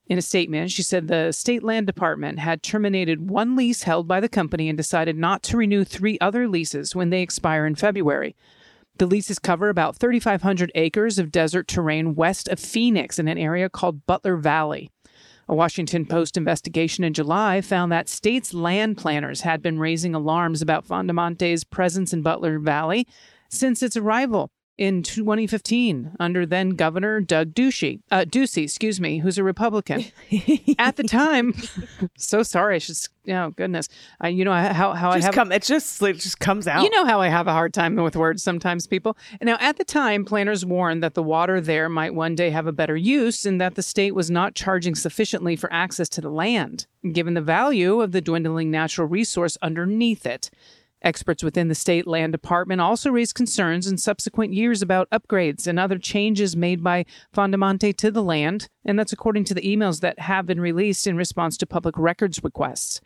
In 0.07 0.19
a 0.19 0.23
statement, 0.23 0.71
she 0.71 0.83
said 0.83 1.09
the 1.09 1.33
state 1.33 1.63
land 1.63 1.87
department 1.87 2.39
had 2.39 2.63
terminated 2.63 3.31
one 3.31 3.57
lease 3.57 3.85
held 3.85 4.07
by 4.07 4.21
the 4.21 4.29
company 4.29 4.69
and 4.69 4.77
decided 4.77 5.17
not 5.17 5.43
to 5.45 5.57
renew 5.57 5.85
three 5.85 6.19
other 6.21 6.47
leases 6.47 6.95
when 6.95 7.11
they 7.11 7.23
expire 7.23 7.67
in 7.67 7.75
February. 7.75 8.37
The 8.99 9.07
leases 9.07 9.39
cover 9.39 9.69
about 9.69 9.97
3,500 9.97 10.71
acres 10.75 11.19
of 11.19 11.33
desert 11.33 11.67
terrain 11.67 12.15
west 12.15 12.49
of 12.49 12.61
Phoenix 12.61 13.19
in 13.19 13.27
an 13.27 13.39
area 13.39 13.69
called 13.69 14.07
Butler 14.07 14.37
Valley. 14.37 14.91
A 15.49 15.55
Washington 15.55 16.07
Post 16.07 16.37
investigation 16.37 17.03
in 17.03 17.13
July 17.13 17.61
found 17.61 17.91
that 17.91 18.09
states' 18.09 18.55
land 18.55 18.97
planners 18.97 19.41
had 19.41 19.61
been 19.61 19.79
raising 19.79 20.15
alarms 20.15 20.63
about 20.63 20.87
Fondomonte's 20.87 21.65
presence 21.65 22.13
in 22.13 22.23
Butler 22.23 22.59
Valley 22.59 23.07
since 23.49 23.83
its 23.83 23.97
arrival 23.97 24.51
in 24.79 25.03
2015 25.03 26.17
under 26.19 26.47
then 26.47 26.71
Governor 26.71 27.21
Doug 27.21 27.53
Ducey, 27.53 28.01
uh, 28.11 28.25
Ducey, 28.27 28.65
excuse 28.65 29.01
me, 29.01 29.19
who's 29.19 29.39
a 29.39 29.45
Republican. 29.45 30.05
At 30.79 30.97
the 30.97 31.03
time, 31.03 31.55
so 32.17 32.43
sorry. 32.43 32.77
I 32.77 32.79
should, 32.79 32.97
oh 33.29 33.51
goodness, 33.51 33.89
I, 34.21 34.29
you 34.29 34.45
know 34.45 34.53
how 34.53 34.93
how 34.95 35.13
just 35.13 35.25
I 35.25 35.27
have 35.27 35.35
come, 35.35 35.53
it 35.53 35.63
just 35.63 36.01
it 36.03 36.15
just 36.15 36.41
comes 36.41 36.67
out. 36.67 36.83
You 36.83 36.91
know 36.91 37.05
how 37.05 37.21
I 37.21 37.29
have 37.29 37.47
a 37.47 37.53
hard 37.53 37.75
time 37.75 37.97
with 37.97 38.17
words 38.17 38.43
sometimes, 38.43 38.87
people. 38.87 39.17
Now, 39.41 39.57
at 39.61 39.77
the 39.77 39.85
time, 39.85 40.25
planners 40.25 40.65
warned 40.65 41.03
that 41.03 41.15
the 41.15 41.23
water 41.23 41.61
there 41.61 41.89
might 41.89 42.15
one 42.15 42.35
day 42.35 42.51
have 42.51 42.67
a 42.67 42.73
better 42.73 42.97
use, 42.97 43.45
and 43.45 43.61
that 43.61 43.75
the 43.75 43.83
state 43.83 44.15
was 44.15 44.31
not 44.31 44.55
charging 44.55 44.95
sufficiently 44.95 45.55
for 45.55 45.73
access 45.73 46.09
to 46.11 46.21
the 46.21 46.31
land, 46.31 46.87
given 47.13 47.35
the 47.35 47.43
value 47.43 48.01
of 48.01 48.13
the 48.13 48.21
dwindling 48.21 48.71
natural 48.71 49.07
resource 49.07 49.59
underneath 49.61 50.25
it. 50.25 50.51
Experts 51.03 51.43
within 51.43 51.69
the 51.69 51.75
state 51.75 52.07
land 52.07 52.33
department 52.33 52.81
also 52.81 53.11
raised 53.11 53.35
concerns 53.35 53.87
in 53.87 53.99
subsequent 53.99 54.55
years 54.55 54.83
about 54.83 55.11
upgrades 55.11 55.67
and 55.67 55.79
other 55.79 55.99
changes 55.99 56.57
made 56.57 56.83
by 56.83 57.05
Fondomonte 57.35 57.97
to 57.97 58.11
the 58.11 58.23
land, 58.23 58.69
and 58.85 58.99
that's 58.99 59.13
according 59.13 59.45
to 59.45 59.55
the 59.55 59.63
emails 59.63 60.01
that 60.01 60.21
have 60.21 60.47
been 60.47 60.61
released 60.61 61.07
in 61.07 61.17
response 61.17 61.57
to 61.57 61.67
public 61.67 61.99
records 61.99 62.45
requests. 62.45 63.01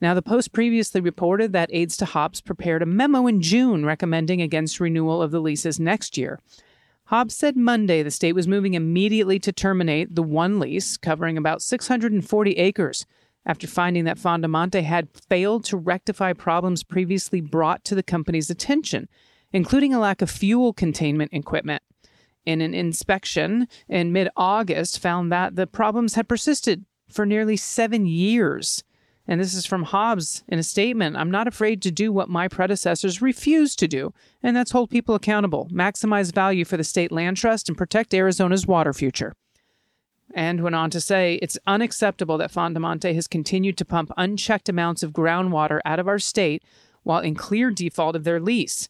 Now, 0.00 0.14
the 0.14 0.22
Post 0.22 0.52
previously 0.52 1.00
reported 1.00 1.52
that 1.52 1.70
aides 1.72 1.96
to 1.98 2.04
Hobbs 2.04 2.40
prepared 2.40 2.82
a 2.82 2.86
memo 2.86 3.26
in 3.26 3.40
June 3.40 3.84
recommending 3.84 4.40
against 4.40 4.80
renewal 4.80 5.20
of 5.20 5.30
the 5.30 5.40
leases 5.40 5.78
next 5.78 6.16
year. 6.16 6.40
Hobbs 7.06 7.36
said 7.36 7.56
Monday 7.56 8.02
the 8.02 8.10
state 8.10 8.34
was 8.34 8.48
moving 8.48 8.74
immediately 8.74 9.38
to 9.40 9.52
terminate 9.52 10.14
the 10.14 10.22
one 10.22 10.58
lease 10.58 10.96
covering 10.96 11.36
about 11.36 11.62
640 11.62 12.52
acres 12.52 13.06
after 13.44 13.66
finding 13.66 14.04
that 14.04 14.18
Fondomonte 14.18 14.82
had 14.82 15.08
failed 15.28 15.64
to 15.64 15.76
rectify 15.76 16.32
problems 16.32 16.84
previously 16.84 17.40
brought 17.40 17.84
to 17.84 17.94
the 17.94 18.02
company's 18.02 18.50
attention, 18.50 19.08
including 19.52 19.92
a 19.92 20.00
lack 20.00 20.22
of 20.22 20.30
fuel 20.30 20.72
containment 20.72 21.32
equipment. 21.32 21.82
In 22.44 22.60
an 22.60 22.74
inspection 22.74 23.68
in 23.88 24.12
mid 24.12 24.28
August, 24.36 24.98
found 24.98 25.30
that 25.30 25.56
the 25.56 25.66
problems 25.66 26.14
had 26.14 26.28
persisted 26.28 26.84
for 27.08 27.24
nearly 27.26 27.56
seven 27.56 28.06
years. 28.06 28.82
And 29.28 29.40
this 29.40 29.54
is 29.54 29.64
from 29.64 29.84
Hobbs 29.84 30.42
in 30.48 30.58
a 30.58 30.64
statement 30.64 31.16
I'm 31.16 31.30
not 31.30 31.46
afraid 31.46 31.80
to 31.82 31.92
do 31.92 32.10
what 32.10 32.28
my 32.28 32.48
predecessors 32.48 33.22
refused 33.22 33.78
to 33.78 33.88
do, 33.88 34.12
and 34.42 34.56
that's 34.56 34.72
hold 34.72 34.90
people 34.90 35.14
accountable, 35.14 35.68
maximize 35.72 36.34
value 36.34 36.64
for 36.64 36.76
the 36.76 36.82
state 36.82 37.12
land 37.12 37.36
trust, 37.36 37.68
and 37.68 37.78
protect 37.78 38.14
Arizona's 38.14 38.66
water 38.66 38.92
future 38.92 39.34
and 40.34 40.62
went 40.62 40.74
on 40.74 40.90
to 40.90 41.00
say 41.00 41.38
it's 41.42 41.58
unacceptable 41.66 42.38
that 42.38 42.52
Fondomonte 42.52 43.14
has 43.14 43.26
continued 43.26 43.76
to 43.78 43.84
pump 43.84 44.10
unchecked 44.16 44.68
amounts 44.68 45.02
of 45.02 45.12
groundwater 45.12 45.80
out 45.84 45.98
of 45.98 46.08
our 46.08 46.18
state 46.18 46.62
while 47.02 47.20
in 47.20 47.34
clear 47.34 47.70
default 47.70 48.16
of 48.16 48.24
their 48.24 48.40
lease. 48.40 48.88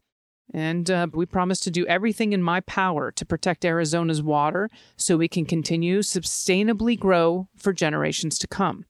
And 0.55 0.91
uh, 0.91 1.07
we 1.13 1.25
promise 1.25 1.61
to 1.61 1.71
do 1.71 1.87
everything 1.87 2.33
in 2.33 2.43
my 2.43 2.61
power 2.61 3.11
to 3.13 3.25
protect 3.25 3.65
Arizona's 3.65 4.23
water 4.23 4.69
so 4.97 5.17
we 5.17 5.29
can 5.29 5.47
continue 5.47 6.01
sustainably 6.01 6.99
grow 6.99 7.49
for 7.57 7.73
generations 7.73 8.39
to 8.39 8.47
come. 8.47 8.85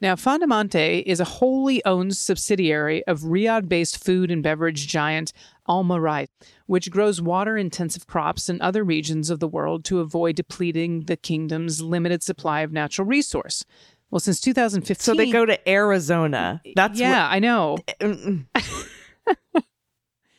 Now, 0.00 0.14
Fondomonte 0.14 1.02
is 1.04 1.18
a 1.18 1.24
wholly 1.24 1.84
owned 1.84 2.16
subsidiary 2.16 3.04
of 3.06 3.20
Riyadh 3.20 3.68
based 3.68 4.02
food 4.02 4.30
and 4.30 4.42
beverage 4.42 4.86
giant 4.86 5.32
Almarai, 5.68 6.28
which 6.66 6.90
grows 6.90 7.20
water 7.20 7.56
intensive 7.56 8.06
crops 8.06 8.48
in 8.48 8.60
other 8.60 8.84
regions 8.84 9.28
of 9.28 9.40
the 9.40 9.48
world 9.48 9.84
to 9.86 9.98
avoid 9.98 10.36
depleting 10.36 11.06
the 11.06 11.16
kingdom's 11.16 11.82
limited 11.82 12.22
supply 12.22 12.60
of 12.60 12.70
natural 12.72 13.08
resource. 13.08 13.64
Well, 14.10 14.20
since 14.20 14.40
2015. 14.40 15.02
So 15.02 15.14
they 15.14 15.30
go 15.30 15.44
to 15.44 15.68
Arizona. 15.68 16.62
That's 16.76 16.98
yeah, 16.98 17.24
what- 17.24 17.34
I 17.34 17.38
know. 17.40 17.78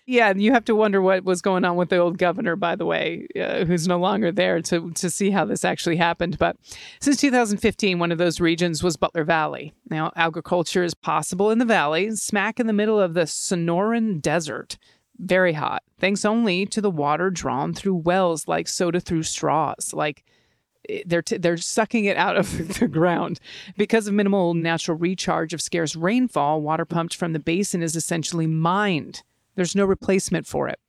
Yeah, 0.09 0.31
and 0.31 0.41
you 0.41 0.53
have 0.53 0.65
to 0.65 0.73
wonder 0.73 1.03
what 1.03 1.23
was 1.23 1.39
going 1.39 1.63
on 1.63 1.75
with 1.75 1.89
the 1.89 1.97
old 1.97 2.17
governor, 2.17 2.55
by 2.55 2.75
the 2.75 2.83
way, 2.83 3.27
uh, 3.39 3.63
who's 3.65 3.87
no 3.87 3.99
longer 3.99 4.31
there 4.31 4.59
to, 4.59 4.89
to 4.89 5.07
see 5.07 5.29
how 5.29 5.45
this 5.45 5.63
actually 5.63 5.97
happened. 5.97 6.39
But 6.39 6.57
since 6.99 7.21
2015, 7.21 7.99
one 7.99 8.11
of 8.11 8.17
those 8.17 8.41
regions 8.41 8.81
was 8.81 8.97
Butler 8.97 9.23
Valley. 9.23 9.71
Now, 9.87 10.11
agriculture 10.15 10.83
is 10.83 10.95
possible 10.95 11.51
in 11.51 11.59
the 11.59 11.65
valley, 11.65 12.15
smack 12.15 12.59
in 12.59 12.65
the 12.65 12.73
middle 12.73 12.99
of 12.99 13.13
the 13.13 13.27
Sonoran 13.27 14.19
Desert. 14.19 14.79
Very 15.19 15.53
hot, 15.53 15.83
thanks 15.99 16.25
only 16.25 16.65
to 16.65 16.81
the 16.81 16.89
water 16.89 17.29
drawn 17.29 17.75
through 17.75 17.97
wells 17.97 18.47
like 18.47 18.67
soda 18.67 18.99
through 18.99 19.23
straws. 19.23 19.93
Like, 19.93 20.23
they're 21.05 21.21
t- 21.21 21.37
they're 21.37 21.57
sucking 21.57 22.05
it 22.05 22.17
out 22.17 22.35
of 22.35 22.79
the 22.79 22.87
ground 22.87 23.39
because 23.77 24.07
of 24.07 24.15
minimal 24.15 24.55
natural 24.55 24.97
recharge 24.97 25.53
of 25.53 25.61
scarce 25.61 25.95
rainfall. 25.95 26.63
Water 26.63 26.85
pumped 26.85 27.15
from 27.15 27.33
the 27.33 27.39
basin 27.39 27.83
is 27.83 27.95
essentially 27.95 28.47
mined. 28.47 29.21
There's 29.59 29.75
no 29.75 29.83
replacement 29.83 30.47
for 30.47 30.69
it. 30.69 30.79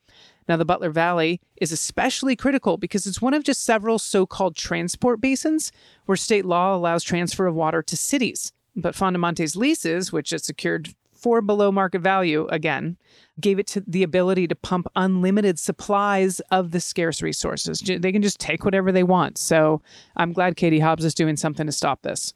Now, 0.49 0.57
the 0.57 0.65
Butler 0.65 0.91
Valley 0.91 1.41
is 1.61 1.73
especially 1.73 2.37
critical 2.37 2.77
because 2.77 3.05
it's 3.05 3.21
one 3.21 3.35
of 3.35 3.43
just 3.43 3.65
several 3.65 3.99
so 3.99 4.27
called 4.27 4.55
transport 4.55 5.21
basins 5.21 5.73
where 6.07 6.15
state 6.15 6.45
law 6.45 6.73
allows 6.73 7.03
transfer 7.03 7.49
of 7.49 7.57
water 7.57 7.83
to 7.83 7.97
cities. 7.97 8.53
But 8.77 8.95
Fondomonte's 8.95 9.57
leases, 9.57 10.13
which 10.13 10.33
it 10.33 10.45
secured 10.45 10.95
for 11.13 11.43
below 11.43 11.73
market 11.73 12.01
value 12.01 12.47
again, 12.47 12.97
gave 13.41 13.59
it 13.59 13.67
to 13.67 13.81
the 13.87 14.05
ability 14.05 14.47
to 14.47 14.55
pump 14.55 14.87
unlimited 14.95 15.59
supplies 15.59 16.39
of 16.53 16.71
the 16.71 16.81
scarce 16.81 17.23
resources. 17.23 17.81
They 17.81 18.13
can 18.13 18.23
just 18.23 18.39
take 18.39 18.65
whatever 18.65 18.93
they 18.93 19.03
want. 19.03 19.37
So 19.37 19.83
I'm 20.17 20.33
glad 20.33 20.57
Katie 20.57 20.79
Hobbs 20.79 21.05
is 21.05 21.15
doing 21.15 21.37
something 21.37 21.67
to 21.67 21.73
stop 21.73 22.03
this. 22.03 22.35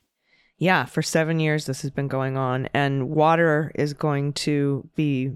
Yeah, 0.58 0.84
for 0.84 1.02
seven 1.02 1.40
years 1.40 1.66
this 1.66 1.82
has 1.82 1.90
been 1.90 2.08
going 2.08 2.36
on, 2.36 2.68
and 2.74 3.10
water 3.10 3.72
is 3.74 3.92
going 3.92 4.34
to 4.34 4.88
be, 4.94 5.32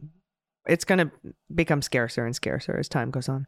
it's 0.68 0.84
going 0.84 0.98
to 0.98 1.10
become 1.54 1.82
scarcer 1.82 2.24
and 2.24 2.34
scarcer 2.34 2.76
as 2.76 2.88
time 2.88 3.10
goes 3.10 3.28
on. 3.28 3.46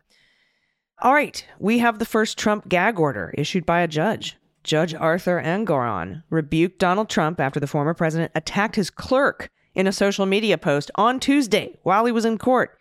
All 1.02 1.14
right, 1.14 1.44
we 1.58 1.78
have 1.78 1.98
the 1.98 2.04
first 2.04 2.38
Trump 2.38 2.68
gag 2.68 2.98
order 2.98 3.32
issued 3.36 3.64
by 3.64 3.80
a 3.80 3.88
judge. 3.88 4.36
Judge 4.62 4.94
Arthur 4.94 5.40
Engoron 5.42 6.22
rebuked 6.28 6.78
Donald 6.78 7.08
Trump 7.08 7.40
after 7.40 7.58
the 7.58 7.66
former 7.66 7.94
president 7.94 8.32
attacked 8.34 8.76
his 8.76 8.90
clerk 8.90 9.48
in 9.74 9.86
a 9.86 9.92
social 9.92 10.26
media 10.26 10.58
post 10.58 10.90
on 10.96 11.18
Tuesday 11.18 11.78
while 11.82 12.04
he 12.04 12.12
was 12.12 12.26
in 12.26 12.36
court 12.36 12.78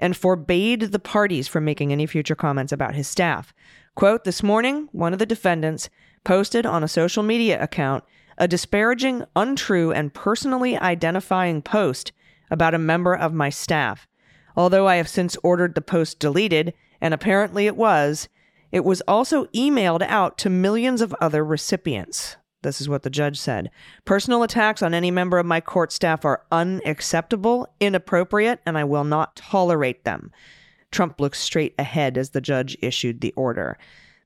and 0.00 0.16
forbade 0.16 0.80
the 0.80 0.98
parties 0.98 1.46
from 1.46 1.64
making 1.64 1.92
any 1.92 2.06
future 2.06 2.34
comments 2.34 2.72
about 2.72 2.94
his 2.94 3.06
staff. 3.06 3.52
Quote 3.94 4.24
This 4.24 4.42
morning, 4.42 4.88
one 4.92 5.12
of 5.12 5.18
the 5.18 5.26
defendants 5.26 5.88
posted 6.24 6.66
on 6.66 6.82
a 6.82 6.88
social 6.88 7.22
media 7.22 7.62
account 7.62 8.02
a 8.38 8.48
disparaging, 8.48 9.22
untrue, 9.36 9.92
and 9.92 10.14
personally 10.14 10.76
identifying 10.78 11.60
post 11.60 12.10
about 12.50 12.74
a 12.74 12.78
member 12.78 13.14
of 13.14 13.32
my 13.32 13.48
staff. 13.50 14.06
Although 14.56 14.88
I 14.88 14.96
have 14.96 15.08
since 15.08 15.36
ordered 15.42 15.74
the 15.74 15.80
post 15.80 16.18
deleted, 16.18 16.74
and 17.00 17.14
apparently 17.14 17.66
it 17.66 17.76
was, 17.76 18.28
it 18.72 18.84
was 18.84 19.00
also 19.02 19.46
emailed 19.46 20.02
out 20.02 20.38
to 20.38 20.50
millions 20.50 21.00
of 21.00 21.14
other 21.20 21.44
recipients. 21.44 22.36
This 22.62 22.80
is 22.80 22.88
what 22.88 23.02
the 23.02 23.10
judge 23.10 23.38
said. 23.38 23.70
Personal 24.04 24.42
attacks 24.42 24.82
on 24.82 24.92
any 24.92 25.10
member 25.10 25.38
of 25.38 25.46
my 25.46 25.60
court 25.60 25.92
staff 25.92 26.24
are 26.24 26.44
unacceptable, 26.52 27.66
inappropriate, 27.80 28.60
and 28.66 28.76
I 28.76 28.84
will 28.84 29.04
not 29.04 29.36
tolerate 29.36 30.04
them. 30.04 30.30
Trump 30.90 31.20
looked 31.20 31.36
straight 31.36 31.74
ahead 31.78 32.18
as 32.18 32.30
the 32.30 32.40
judge 32.40 32.76
issued 32.82 33.20
the 33.20 33.32
order. 33.32 33.78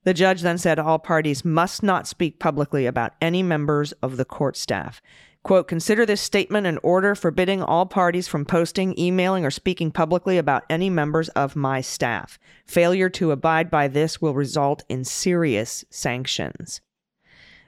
The 0.03 0.13
judge 0.13 0.41
then 0.41 0.57
said 0.57 0.79
all 0.79 0.99
parties 0.99 1.45
must 1.45 1.81
not 1.81 2.07
speak 2.07 2.39
publicly 2.39 2.85
about 2.85 3.13
any 3.21 3.41
members 3.41 3.91
of 3.93 4.17
the 4.17 4.25
court 4.25 4.57
staff. 4.57 5.01
Quote, 5.45 5.67
consider 5.67 6.07
this 6.07 6.21
statement 6.21 6.65
an 6.65 6.79
order 6.81 7.13
forbidding 7.13 7.61
all 7.61 7.85
parties 7.85 8.27
from 8.27 8.45
posting, 8.45 8.97
emailing, 8.97 9.45
or 9.45 9.51
speaking 9.51 9.91
publicly 9.91 10.39
about 10.39 10.65
any 10.71 10.89
members 10.89 11.29
of 11.29 11.55
my 11.55 11.81
staff. 11.81 12.39
Failure 12.65 13.09
to 13.09 13.29
abide 13.29 13.69
by 13.69 13.87
this 13.87 14.19
will 14.19 14.33
result 14.33 14.83
in 14.89 15.03
serious 15.03 15.85
sanctions. 15.91 16.81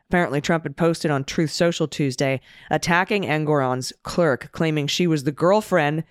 Apparently, 0.10 0.42
Trump 0.42 0.64
had 0.64 0.76
posted 0.76 1.12
on 1.12 1.24
Truth 1.24 1.52
Social 1.52 1.88
Tuesday 1.88 2.42
attacking 2.72 3.26
Engoron's 3.26 3.94
clerk, 4.02 4.52
claiming 4.52 4.88
she 4.88 5.06
was 5.06 5.24
the 5.24 5.32
girlfriend 5.32 6.04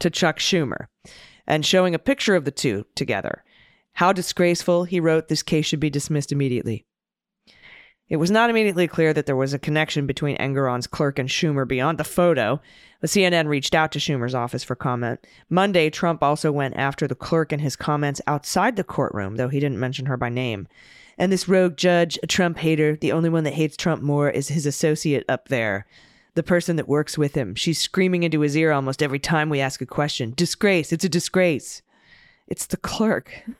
to 0.00 0.10
Chuck 0.10 0.38
Schumer, 0.38 0.88
and 1.46 1.64
showing 1.64 1.94
a 1.94 1.98
picture 1.98 2.34
of 2.34 2.44
the 2.44 2.50
two 2.50 2.84
together. 2.94 3.44
How 3.94 4.12
disgraceful, 4.12 4.84
he 4.84 5.00
wrote, 5.00 5.28
this 5.28 5.42
case 5.42 5.64
should 5.64 5.80
be 5.80 5.88
dismissed 5.88 6.32
immediately. 6.32 6.84
It 8.08 8.16
was 8.16 8.30
not 8.30 8.50
immediately 8.50 8.86
clear 8.86 9.14
that 9.14 9.24
there 9.26 9.36
was 9.36 9.54
a 9.54 9.58
connection 9.58 10.06
between 10.06 10.36
Engoron's 10.36 10.86
clerk 10.86 11.18
and 11.18 11.28
Schumer 11.28 11.66
beyond 11.66 11.98
the 11.98 12.04
photo. 12.04 12.60
The 13.00 13.08
CNN 13.08 13.48
reached 13.48 13.74
out 13.74 13.92
to 13.92 13.98
Schumer's 13.98 14.34
office 14.34 14.62
for 14.62 14.74
comment. 14.74 15.26
Monday, 15.48 15.88
Trump 15.88 16.22
also 16.22 16.52
went 16.52 16.76
after 16.76 17.08
the 17.08 17.14
clerk 17.14 17.52
in 17.52 17.60
his 17.60 17.76
comments 17.76 18.20
outside 18.26 18.76
the 18.76 18.84
courtroom, 18.84 19.36
though 19.36 19.48
he 19.48 19.58
didn't 19.58 19.80
mention 19.80 20.06
her 20.06 20.18
by 20.18 20.28
name. 20.28 20.68
And 21.16 21.32
this 21.32 21.48
rogue 21.48 21.76
judge, 21.76 22.18
a 22.22 22.26
Trump 22.26 22.58
hater, 22.58 22.96
the 22.96 23.12
only 23.12 23.30
one 23.30 23.44
that 23.44 23.54
hates 23.54 23.76
Trump 23.76 24.02
more 24.02 24.28
is 24.28 24.48
his 24.48 24.66
associate 24.66 25.24
up 25.28 25.48
there, 25.48 25.86
the 26.34 26.42
person 26.42 26.76
that 26.76 26.88
works 26.88 27.16
with 27.16 27.34
him. 27.34 27.54
She's 27.54 27.78
screaming 27.78 28.22
into 28.22 28.40
his 28.40 28.56
ear 28.56 28.72
almost 28.72 29.02
every 29.02 29.20
time 29.20 29.48
we 29.48 29.60
ask 29.60 29.80
a 29.80 29.86
question 29.86 30.34
Disgrace, 30.36 30.92
it's 30.92 31.04
a 31.04 31.08
disgrace. 31.08 31.82
It's 32.48 32.66
the 32.66 32.76
clerk. 32.76 33.44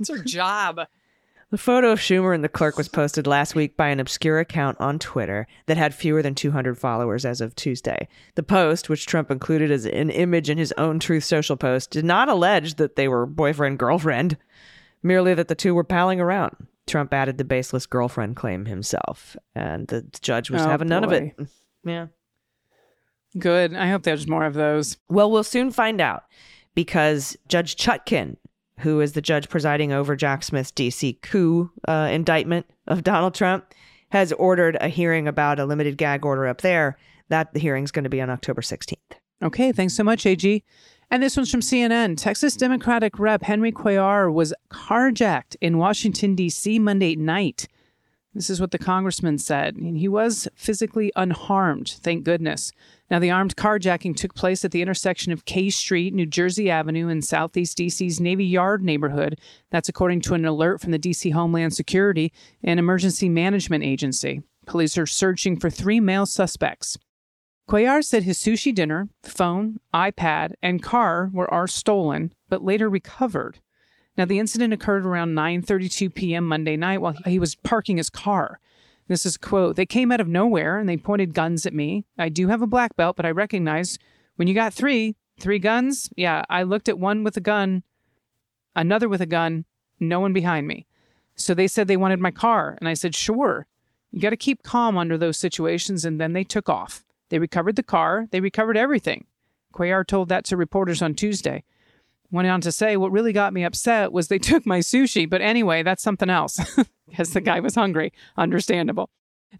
It's 0.00 0.08
her 0.08 0.24
job. 0.24 0.80
The 1.54 1.58
photo 1.58 1.92
of 1.92 2.00
Schumer 2.00 2.34
and 2.34 2.42
the 2.42 2.48
clerk 2.48 2.76
was 2.76 2.88
posted 2.88 3.28
last 3.28 3.54
week 3.54 3.76
by 3.76 3.86
an 3.90 4.00
obscure 4.00 4.40
account 4.40 4.76
on 4.80 4.98
Twitter 4.98 5.46
that 5.66 5.76
had 5.76 5.94
fewer 5.94 6.20
than 6.20 6.34
200 6.34 6.76
followers 6.76 7.24
as 7.24 7.40
of 7.40 7.54
Tuesday. 7.54 8.08
The 8.34 8.42
post, 8.42 8.88
which 8.88 9.06
Trump 9.06 9.30
included 9.30 9.70
as 9.70 9.86
an 9.86 10.10
image 10.10 10.50
in 10.50 10.58
his 10.58 10.74
own 10.76 10.98
Truth 10.98 11.22
Social 11.22 11.56
post, 11.56 11.92
did 11.92 12.04
not 12.04 12.28
allege 12.28 12.74
that 12.74 12.96
they 12.96 13.06
were 13.06 13.24
boyfriend 13.24 13.78
girlfriend, 13.78 14.36
merely 15.00 15.32
that 15.32 15.46
the 15.46 15.54
two 15.54 15.76
were 15.76 15.84
palling 15.84 16.20
around. 16.20 16.56
Trump 16.88 17.14
added 17.14 17.38
the 17.38 17.44
baseless 17.44 17.86
girlfriend 17.86 18.34
claim 18.34 18.66
himself, 18.66 19.36
and 19.54 19.86
the 19.86 20.04
judge 20.22 20.50
was 20.50 20.62
Oh, 20.62 20.68
having 20.68 20.88
none 20.88 21.04
of 21.04 21.12
it. 21.12 21.36
Yeah. 21.84 22.08
Good. 23.38 23.74
I 23.74 23.90
hope 23.90 24.02
there's 24.02 24.26
more 24.26 24.44
of 24.44 24.54
those. 24.54 24.96
Well, 25.08 25.30
we'll 25.30 25.44
soon 25.44 25.70
find 25.70 26.00
out 26.00 26.24
because 26.74 27.36
Judge 27.46 27.76
Chutkan, 27.76 28.38
who 28.80 29.00
is 29.00 29.12
the 29.12 29.22
judge 29.22 29.48
presiding 29.48 29.92
over 29.92 30.16
Jack 30.16 30.42
Smith's 30.42 30.72
DC 30.72 31.20
coup 31.22 31.70
uh, 31.86 32.08
indictment 32.10 32.66
of 32.86 33.04
Donald 33.04 33.34
Trump, 33.34 33.66
has 34.10 34.32
ordered 34.32 34.76
a 34.80 34.88
hearing 34.88 35.26
about 35.26 35.58
a 35.58 35.64
limited 35.64 35.96
gag 35.96 36.24
order 36.24 36.46
up 36.46 36.60
there. 36.60 36.96
That 37.28 37.56
hearing's 37.56 37.90
going 37.90 38.04
to 38.04 38.10
be 38.10 38.20
on 38.20 38.30
October 38.30 38.60
16th. 38.60 38.96
Okay, 39.42 39.72
thanks 39.72 39.94
so 39.94 40.04
much, 40.04 40.26
AG. 40.26 40.62
And 41.10 41.22
this 41.22 41.36
one's 41.36 41.50
from 41.50 41.60
CNN. 41.60 42.16
Texas 42.16 42.56
Democratic 42.56 43.18
Rep 43.18 43.42
Henry 43.42 43.72
Cuellar 43.72 44.32
was 44.32 44.54
carjacked 44.70 45.56
in 45.60 45.78
Washington, 45.78 46.34
D.C. 46.34 46.78
Monday 46.78 47.14
night. 47.14 47.68
This 48.34 48.50
is 48.50 48.60
what 48.60 48.72
the 48.72 48.78
congressman 48.78 49.38
said. 49.38 49.76
He 49.76 50.08
was 50.08 50.48
physically 50.56 51.12
unharmed, 51.14 51.88
thank 51.88 52.24
goodness. 52.24 52.72
Now, 53.08 53.20
the 53.20 53.30
armed 53.30 53.54
carjacking 53.54 54.16
took 54.16 54.34
place 54.34 54.64
at 54.64 54.72
the 54.72 54.82
intersection 54.82 55.30
of 55.30 55.44
K 55.44 55.70
Street, 55.70 56.12
New 56.12 56.26
Jersey 56.26 56.68
Avenue, 56.68 57.08
and 57.08 57.24
Southeast 57.24 57.78
DC's 57.78 58.20
Navy 58.20 58.44
Yard 58.44 58.82
neighborhood. 58.82 59.38
That's 59.70 59.88
according 59.88 60.22
to 60.22 60.34
an 60.34 60.44
alert 60.44 60.80
from 60.80 60.90
the 60.90 60.98
DC 60.98 61.32
Homeland 61.32 61.74
Security 61.74 62.32
and 62.62 62.80
Emergency 62.80 63.28
Management 63.28 63.84
Agency. 63.84 64.42
Police 64.66 64.98
are 64.98 65.06
searching 65.06 65.60
for 65.60 65.70
three 65.70 66.00
male 66.00 66.26
suspects. 66.26 66.98
Cuellar 67.68 68.04
said 68.04 68.24
his 68.24 68.38
sushi 68.38 68.74
dinner, 68.74 69.08
phone, 69.22 69.78
iPad, 69.94 70.54
and 70.60 70.82
car 70.82 71.30
were 71.32 71.52
are 71.52 71.68
stolen, 71.68 72.32
but 72.48 72.64
later 72.64 72.90
recovered. 72.90 73.60
Now, 74.16 74.24
the 74.24 74.38
incident 74.38 74.72
occurred 74.72 75.04
around 75.04 75.34
9:32 75.34 76.14
p.m. 76.14 76.46
Monday 76.46 76.76
night 76.76 77.00
while 77.00 77.14
he 77.26 77.38
was 77.38 77.54
parking 77.54 77.96
his 77.96 78.10
car. 78.10 78.60
This 79.08 79.26
is 79.26 79.36
quote. 79.36 79.76
They 79.76 79.86
came 79.86 80.10
out 80.10 80.20
of 80.20 80.28
nowhere 80.28 80.78
and 80.78 80.88
they 80.88 80.96
pointed 80.96 81.34
guns 81.34 81.66
at 81.66 81.74
me. 81.74 82.06
I 82.18 82.28
do 82.28 82.48
have 82.48 82.62
a 82.62 82.66
black 82.66 82.96
belt, 82.96 83.16
but 83.16 83.26
I 83.26 83.30
recognize 83.30 83.98
when 84.36 84.48
you 84.48 84.54
got 84.54 84.72
three, 84.72 85.16
three 85.38 85.58
guns, 85.58 86.08
yeah, 86.16 86.42
I 86.48 86.62
looked 86.62 86.88
at 86.88 86.98
one 86.98 87.22
with 87.22 87.36
a 87.36 87.40
gun, 87.40 87.82
another 88.74 89.08
with 89.08 89.20
a 89.20 89.26
gun, 89.26 89.64
no 90.00 90.20
one 90.20 90.32
behind 90.32 90.66
me. 90.66 90.86
So 91.36 91.54
they 91.54 91.66
said 91.66 91.88
they 91.88 91.96
wanted 91.96 92.20
my 92.20 92.30
car, 92.30 92.76
and 92.80 92.88
I 92.88 92.94
said, 92.94 93.14
sure. 93.14 93.66
You 94.10 94.20
got 94.20 94.30
to 94.30 94.36
keep 94.36 94.62
calm 94.62 94.96
under 94.96 95.18
those 95.18 95.36
situations, 95.36 96.04
and 96.04 96.20
then 96.20 96.32
they 96.32 96.44
took 96.44 96.68
off. 96.68 97.04
They 97.30 97.38
recovered 97.38 97.76
the 97.76 97.82
car, 97.82 98.26
they 98.30 98.40
recovered 98.40 98.76
everything. 98.76 99.26
Cuellar 99.72 100.06
told 100.06 100.28
that 100.28 100.44
to 100.46 100.56
reporters 100.56 101.02
on 101.02 101.14
Tuesday. 101.14 101.64
Went 102.34 102.48
on 102.48 102.60
to 102.62 102.72
say, 102.72 102.96
what 102.96 103.12
really 103.12 103.32
got 103.32 103.52
me 103.52 103.62
upset 103.62 104.10
was 104.10 104.26
they 104.26 104.38
took 104.40 104.66
my 104.66 104.80
sushi, 104.80 105.30
but 105.30 105.40
anyway, 105.40 105.84
that's 105.84 106.02
something 106.02 106.28
else. 106.28 106.58
because 107.08 107.32
the 107.32 107.40
guy 107.40 107.60
was 107.60 107.76
hungry. 107.76 108.12
Understandable. 108.36 109.08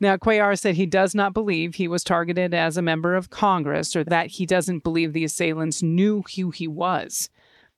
Now, 0.01 0.17
Cuellar 0.17 0.59
said 0.59 0.75
he 0.75 0.87
does 0.87 1.15
not 1.15 1.35
believe 1.35 1.77
he 1.77 1.87
was 1.87 2.03
targeted 2.03 2.53
as 2.53 2.77
a 2.77 2.83
member 2.83 3.15
of 3.15 3.31
Congress 3.31 3.95
or 3.95 4.03
that 4.03 4.27
he 4.27 4.45
doesn't 4.45 4.83
believe 4.83 5.13
the 5.13 5.23
assailants 5.23 5.85
knew 5.85 6.25
who 6.35 6.51
he 6.51 6.67
was. 6.67 7.31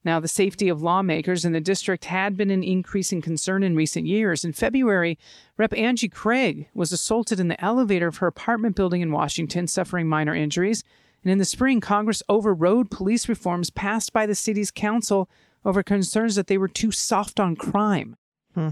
Now, 0.02 0.18
the 0.18 0.28
safety 0.28 0.70
of 0.70 0.80
lawmakers 0.80 1.44
in 1.44 1.52
the 1.52 1.60
district 1.60 2.06
had 2.06 2.34
been 2.34 2.50
an 2.50 2.64
increasing 2.64 3.20
concern 3.20 3.62
in 3.62 3.76
recent 3.76 4.06
years. 4.06 4.46
In 4.46 4.54
February, 4.54 5.18
Rep. 5.58 5.74
Angie 5.74 6.08
Craig 6.08 6.70
was 6.72 6.90
assaulted 6.90 7.38
in 7.38 7.48
the 7.48 7.62
elevator 7.62 8.06
of 8.06 8.16
her 8.18 8.28
apartment 8.28 8.76
building 8.76 9.02
in 9.02 9.12
Washington, 9.12 9.66
suffering 9.66 10.08
minor 10.08 10.34
injuries. 10.34 10.82
And 11.26 11.32
in 11.32 11.38
the 11.38 11.44
spring, 11.44 11.80
Congress 11.80 12.22
overrode 12.28 12.88
police 12.88 13.28
reforms 13.28 13.68
passed 13.68 14.12
by 14.12 14.26
the 14.26 14.34
city's 14.36 14.70
council 14.70 15.28
over 15.64 15.82
concerns 15.82 16.36
that 16.36 16.46
they 16.46 16.56
were 16.56 16.68
too 16.68 16.92
soft 16.92 17.40
on 17.40 17.56
crime. 17.56 18.16
Hmm. 18.54 18.68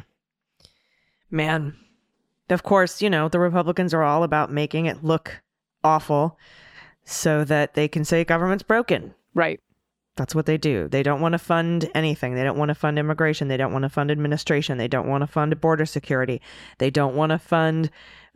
Man, 1.32 1.74
of 2.48 2.62
course, 2.62 3.02
you 3.02 3.10
know, 3.10 3.28
the 3.28 3.40
Republicans 3.40 3.92
are 3.92 4.04
all 4.04 4.22
about 4.22 4.52
making 4.52 4.86
it 4.86 5.02
look 5.02 5.42
awful 5.82 6.38
so 7.04 7.42
that 7.42 7.74
they 7.74 7.88
can 7.88 8.04
say 8.04 8.22
government's 8.22 8.62
broken. 8.62 9.14
Right. 9.34 9.58
That's 10.16 10.34
what 10.34 10.46
they 10.46 10.56
do. 10.56 10.86
They 10.86 11.02
don't 11.02 11.20
want 11.20 11.32
to 11.32 11.38
fund 11.38 11.90
anything. 11.94 12.34
They 12.34 12.44
don't 12.44 12.56
want 12.56 12.68
to 12.68 12.74
fund 12.74 12.98
immigration. 12.98 13.48
They 13.48 13.56
don't 13.56 13.72
want 13.72 13.82
to 13.82 13.88
fund 13.88 14.12
administration. 14.12 14.78
They 14.78 14.86
don't 14.86 15.08
want 15.08 15.22
to 15.22 15.26
fund 15.26 15.60
border 15.60 15.86
security. 15.86 16.40
They 16.78 16.90
don't 16.90 17.16
want 17.16 17.30
to 17.30 17.38
fund, 17.38 17.90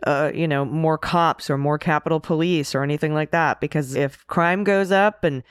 uh, 0.05 0.33
you 0.35 0.49
know, 0.49 0.65
more 0.65 0.99
cops 0.99 1.49
or 1.49 1.57
more 1.57 1.79
Capitol 1.79 2.19
Police 2.19 2.75
or 2.75 2.83
anything 2.83 3.15
like 3.15 3.31
that. 3.31 3.61
Because 3.61 3.95
if 3.95 4.27
crime 4.27 4.65
goes 4.65 4.91
up 4.91 5.23
and 5.23 5.45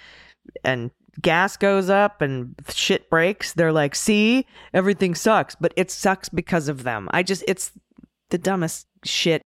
and 0.65 0.91
gas 1.21 1.55
goes 1.55 1.89
up 1.89 2.21
and 2.21 2.55
shit 2.69 3.09
breaks, 3.09 3.53
they're 3.53 3.71
like, 3.71 3.95
"See, 3.95 4.45
everything 4.73 5.15
sucks," 5.15 5.55
but 5.55 5.73
it 5.77 5.89
sucks 5.89 6.27
because 6.27 6.67
of 6.67 6.83
them. 6.83 7.07
I 7.11 7.23
just, 7.23 7.43
it's 7.47 7.71
the 8.29 8.37
dumbest 8.37 8.87
shit, 9.05 9.41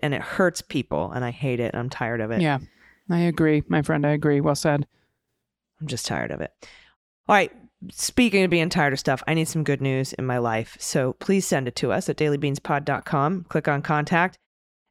and 0.00 0.14
it 0.14 0.22
hurts 0.22 0.62
people, 0.62 1.12
and 1.12 1.24
I 1.24 1.30
hate 1.30 1.60
it. 1.60 1.74
I'm 1.74 1.90
tired 1.90 2.20
of 2.20 2.30
it. 2.32 2.40
Yeah, 2.40 2.58
I 3.08 3.20
agree, 3.20 3.62
my 3.68 3.82
friend. 3.82 4.04
I 4.04 4.10
agree. 4.10 4.40
Well 4.40 4.56
said. 4.56 4.86
I'm 5.80 5.86
just 5.86 6.06
tired 6.06 6.30
of 6.30 6.40
it. 6.40 6.52
All 7.28 7.34
right. 7.34 7.52
Speaking 7.90 8.42
of 8.42 8.50
being 8.50 8.70
tired 8.70 8.92
of 8.92 8.98
stuff, 8.98 9.22
I 9.26 9.34
need 9.34 9.48
some 9.48 9.62
good 9.62 9.82
news 9.82 10.12
in 10.14 10.24
my 10.24 10.38
life. 10.38 10.76
So 10.80 11.12
please 11.14 11.46
send 11.46 11.68
it 11.68 11.76
to 11.76 11.92
us 11.92 12.08
at 12.08 12.16
dailybeanspod.com. 12.16 13.44
Click 13.48 13.68
on 13.68 13.82
contact, 13.82 14.38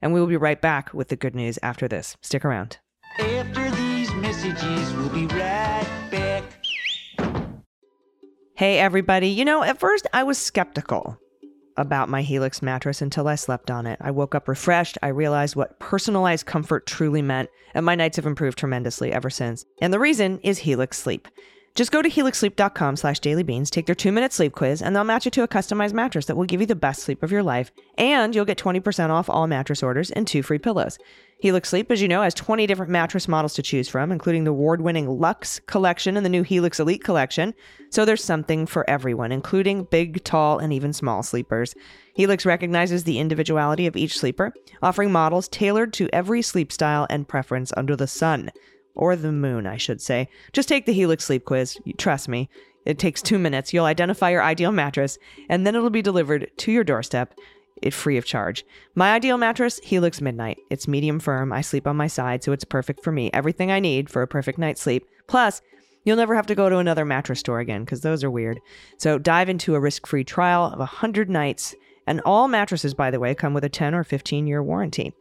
and 0.02 0.14
we 0.14 0.20
will 0.20 0.28
be 0.28 0.38
right 0.38 0.62
back 0.62 0.94
with 0.94 1.08
the 1.08 1.16
good 1.16 1.36
news 1.36 1.58
after 1.64 1.88
this. 1.88 2.16
Stick 2.22 2.46
around. 2.46 2.78
After 3.20 3.72
these 3.72 4.14
messages, 4.16 4.94
we'll 4.94 5.10
be 5.10 5.26
right 5.28 6.08
back. 6.12 6.44
Hey, 8.56 8.78
everybody. 8.80 9.30
You 9.30 9.46
know, 9.46 9.64
at 9.64 9.80
first 9.80 10.08
I 10.14 10.24
was 10.24 10.38
skeptical 10.38 11.18
about 11.78 12.10
my 12.10 12.22
Helix 12.22 12.62
mattress 12.62 13.02
until 13.02 13.28
I 13.28 13.36
slept 13.36 13.70
on 13.70 13.86
it. 13.86 14.00
I 14.02 14.12
woke 14.12 14.36
up 14.36 14.48
refreshed. 14.48 14.98
I 15.04 15.08
realized 15.08 15.56
what 15.56 15.80
personalized 15.80 16.46
comfort 16.46 16.86
truly 16.86 17.22
meant, 17.22 17.50
and 17.74 17.86
my 17.86 17.96
nights 17.96 18.16
have 18.16 18.26
improved 18.26 18.58
tremendously 18.58 19.12
ever 19.12 19.30
since. 19.30 19.66
And 19.82 19.94
the 19.94 20.00
reason 20.00 20.40
is 20.40 20.60
Helix 20.60 20.98
Sleep. 20.98 21.28
Just 21.76 21.92
go 21.92 22.02
to 22.02 22.10
helixsleep.com 22.10 22.96
slash 22.96 23.20
dailybeans, 23.20 23.70
take 23.70 23.86
their 23.86 23.96
two-minute 23.96 24.32
sleep 24.32 24.54
quiz, 24.54 24.82
and 24.82 24.96
they'll 24.96 25.04
match 25.04 25.26
you 25.26 25.32
to 25.32 25.44
a 25.44 25.48
customized 25.48 25.92
mattress 25.92 26.26
that 26.28 26.38
will 26.38 26.46
give 26.46 26.62
you 26.62 26.68
the 26.68 26.74
best 26.74 27.04
sleep 27.04 27.22
of 27.22 27.34
your 27.34 27.44
life, 27.44 27.70
and 27.98 28.34
you'll 28.34 28.46
get 28.46 28.58
20% 28.58 29.10
off 29.10 29.30
all 29.30 29.46
mattress 29.46 29.84
orders 29.84 30.10
and 30.10 30.26
two 30.26 30.42
free 30.42 30.58
pillows. 30.58 30.98
Helix 31.38 31.68
Sleep, 31.68 31.92
as 31.92 32.02
you 32.02 32.08
know, 32.08 32.22
has 32.22 32.34
20 32.34 32.66
different 32.66 32.94
mattress 32.94 33.28
models 33.28 33.54
to 33.56 33.62
choose 33.62 33.90
from, 33.90 34.14
including 34.14 34.46
the 34.46 34.52
award-winning 34.52 35.10
Luxe 35.20 35.60
collection 35.68 36.16
and 36.16 36.26
the 36.26 36.30
new 36.30 36.44
Helix 36.44 36.80
Elite 36.80 37.04
collection. 37.04 37.54
So 37.90 38.06
there's 38.06 38.24
something 38.24 38.66
for 38.66 38.90
everyone, 38.90 39.34
including 39.34 39.84
big, 39.84 40.24
tall, 40.24 40.60
and 40.60 40.72
even 40.72 40.94
small 40.94 41.24
sleepers. 41.24 41.76
Helix 42.14 42.46
recognizes 42.46 43.04
the 43.04 43.20
individuality 43.20 43.86
of 43.86 43.98
each 43.98 44.18
sleeper, 44.18 44.54
offering 44.82 45.12
models 45.12 45.50
tailored 45.50 45.92
to 45.94 46.08
every 46.14 46.42
sleep 46.42 46.72
style 46.72 47.06
and 47.10 47.28
preference 47.28 47.74
under 47.76 47.98
the 47.98 48.08
sun 48.08 48.50
or 48.96 49.16
the 49.16 49.32
moon, 49.32 49.68
I 49.68 49.78
should 49.78 50.02
say. 50.02 50.30
Just 50.54 50.70
take 50.70 50.86
the 50.86 50.94
Helix 50.94 51.26
sleep 51.26 51.46
quiz. 51.46 51.78
Trust 51.98 52.28
me, 52.28 52.50
it 52.86 53.00
takes 53.00 53.22
two 53.22 53.40
minutes. 53.40 53.74
You'll 53.74 53.86
identify 53.86 54.30
your 54.30 54.44
ideal 54.44 54.72
mattress, 54.72 55.18
and 55.50 55.66
then 55.66 55.76
it'll 55.76 55.90
be 55.90 56.02
delivered 56.02 56.52
to 56.58 56.72
your 56.72 56.84
doorstep. 56.84 57.34
It 57.82 57.94
free 57.94 58.18
of 58.18 58.26
charge. 58.26 58.66
My 58.94 59.14
ideal 59.14 59.38
mattress, 59.38 59.80
Helix 59.84 60.22
Midnight. 60.22 60.60
It's 60.70 60.88
medium 60.88 61.20
firm. 61.20 61.52
I 61.52 61.62
sleep 61.62 61.88
on 61.88 61.98
my 61.98 62.08
side, 62.08 62.44
so 62.44 62.54
it's 62.54 62.64
perfect 62.64 63.04
for 63.04 63.12
me. 63.12 63.30
Everything 63.34 63.70
I 63.70 63.80
need 63.80 64.10
for 64.10 64.22
a 64.22 64.28
perfect 64.28 64.58
night's 64.58 64.82
sleep. 64.82 65.06
Plus, 65.28 65.62
you'll 66.06 66.16
never 66.16 66.36
have 66.36 66.48
to 66.48 66.56
go 66.56 66.70
to 66.70 66.78
another 66.78 67.04
mattress 67.04 67.42
store 67.42 67.60
again 67.60 67.84
because 67.84 68.02
those 68.02 68.24
are 68.24 68.32
weird. 68.32 68.62
So 68.98 69.18
dive 69.18 69.50
into 69.50 69.76
a 69.76 69.80
risk-free 69.80 70.24
trial 70.24 70.66
of 70.66 70.80
100 70.80 71.30
nights, 71.30 71.76
and 72.08 72.22
all 72.24 72.48
mattresses, 72.48 72.94
by 72.94 73.12
the 73.12 73.20
way, 73.20 73.36
come 73.36 73.54
with 73.54 73.66
a 73.66 73.70
10 73.70 73.94
or 73.94 74.04
15 74.04 74.48
year 74.48 74.64
warranty. 74.64 75.14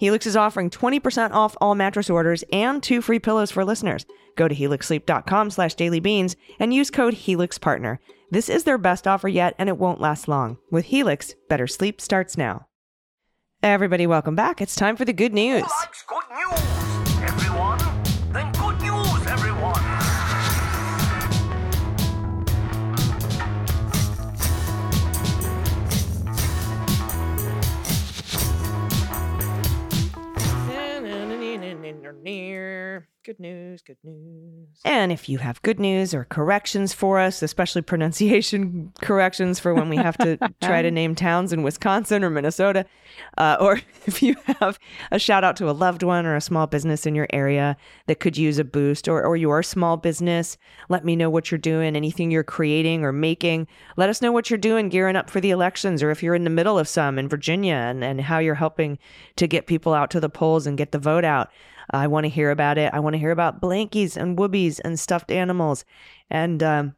Helix 0.00 0.24
is 0.24 0.34
offering 0.34 0.70
20% 0.70 1.32
off 1.32 1.54
all 1.60 1.74
mattress 1.74 2.08
orders 2.08 2.42
and 2.50 2.82
two 2.82 3.02
free 3.02 3.18
pillows 3.18 3.50
for 3.50 3.66
listeners. 3.66 4.06
Go 4.34 4.48
to 4.48 4.54
helixsleep.com 4.54 5.50
slash 5.50 5.76
dailybeans 5.76 6.36
and 6.58 6.72
use 6.72 6.90
code 6.90 7.12
HelixPartner. 7.12 7.98
This 8.30 8.48
is 8.48 8.64
their 8.64 8.78
best 8.78 9.06
offer 9.06 9.28
yet, 9.28 9.54
and 9.58 9.68
it 9.68 9.76
won't 9.76 10.00
last 10.00 10.26
long. 10.26 10.56
With 10.70 10.86
Helix, 10.86 11.34
better 11.50 11.66
sleep 11.66 12.00
starts 12.00 12.38
now. 12.38 12.66
Everybody, 13.62 14.06
welcome 14.06 14.34
back. 14.34 14.62
It's 14.62 14.74
time 14.74 14.96
for 14.96 15.04
the 15.04 15.12
good 15.12 15.34
news. 15.34 15.64
likes 15.64 16.02
good 16.08 16.14
news, 16.16 16.19
Good 33.30 33.38
news, 33.38 33.80
good 33.82 33.96
news. 34.02 34.80
And 34.84 35.12
if 35.12 35.28
you 35.28 35.38
have 35.38 35.62
good 35.62 35.78
news 35.78 36.12
or 36.12 36.24
corrections 36.24 36.92
for 36.92 37.20
us, 37.20 37.44
especially 37.44 37.80
pronunciation 37.80 38.92
corrections 39.02 39.60
for 39.60 39.72
when 39.72 39.88
we 39.88 39.98
have 39.98 40.18
to 40.18 40.36
try 40.60 40.82
to 40.82 40.90
name 40.90 41.14
towns 41.14 41.52
in 41.52 41.62
Wisconsin 41.62 42.24
or 42.24 42.30
Minnesota, 42.30 42.86
uh, 43.38 43.56
or 43.60 43.82
if 44.06 44.20
you 44.20 44.34
have 44.58 44.80
a 45.12 45.20
shout 45.20 45.44
out 45.44 45.54
to 45.58 45.70
a 45.70 45.78
loved 45.86 46.02
one 46.02 46.26
or 46.26 46.34
a 46.34 46.40
small 46.40 46.66
business 46.66 47.06
in 47.06 47.14
your 47.14 47.28
area 47.32 47.76
that 48.08 48.18
could 48.18 48.36
use 48.36 48.58
a 48.58 48.64
boost, 48.64 49.06
or, 49.06 49.22
or 49.22 49.36
your 49.36 49.62
small 49.62 49.96
business, 49.96 50.58
let 50.88 51.04
me 51.04 51.14
know 51.14 51.30
what 51.30 51.52
you're 51.52 51.58
doing, 51.58 51.94
anything 51.94 52.32
you're 52.32 52.42
creating 52.42 53.04
or 53.04 53.12
making. 53.12 53.68
Let 53.96 54.08
us 54.08 54.20
know 54.20 54.32
what 54.32 54.50
you're 54.50 54.58
doing 54.58 54.88
gearing 54.88 55.14
up 55.14 55.30
for 55.30 55.40
the 55.40 55.52
elections, 55.52 56.02
or 56.02 56.10
if 56.10 56.20
you're 56.20 56.34
in 56.34 56.42
the 56.42 56.50
middle 56.50 56.80
of 56.80 56.88
some 56.88 57.16
in 57.16 57.28
Virginia 57.28 57.74
and, 57.74 58.02
and 58.02 58.22
how 58.22 58.40
you're 58.40 58.56
helping 58.56 58.98
to 59.36 59.46
get 59.46 59.68
people 59.68 59.94
out 59.94 60.10
to 60.10 60.18
the 60.18 60.28
polls 60.28 60.66
and 60.66 60.76
get 60.76 60.90
the 60.90 60.98
vote 60.98 61.24
out. 61.24 61.48
I 61.90 62.06
want 62.06 62.24
to 62.24 62.30
hear 62.30 62.50
about 62.50 62.78
it. 62.78 62.92
I 62.92 63.00
want 63.00 63.14
to 63.14 63.18
hear 63.18 63.30
about 63.30 63.60
blankies 63.60 64.16
and 64.16 64.36
whoobies 64.36 64.80
and 64.84 64.98
stuffed 64.98 65.30
animals. 65.30 65.84
And, 66.30 66.62
um, 66.62 66.94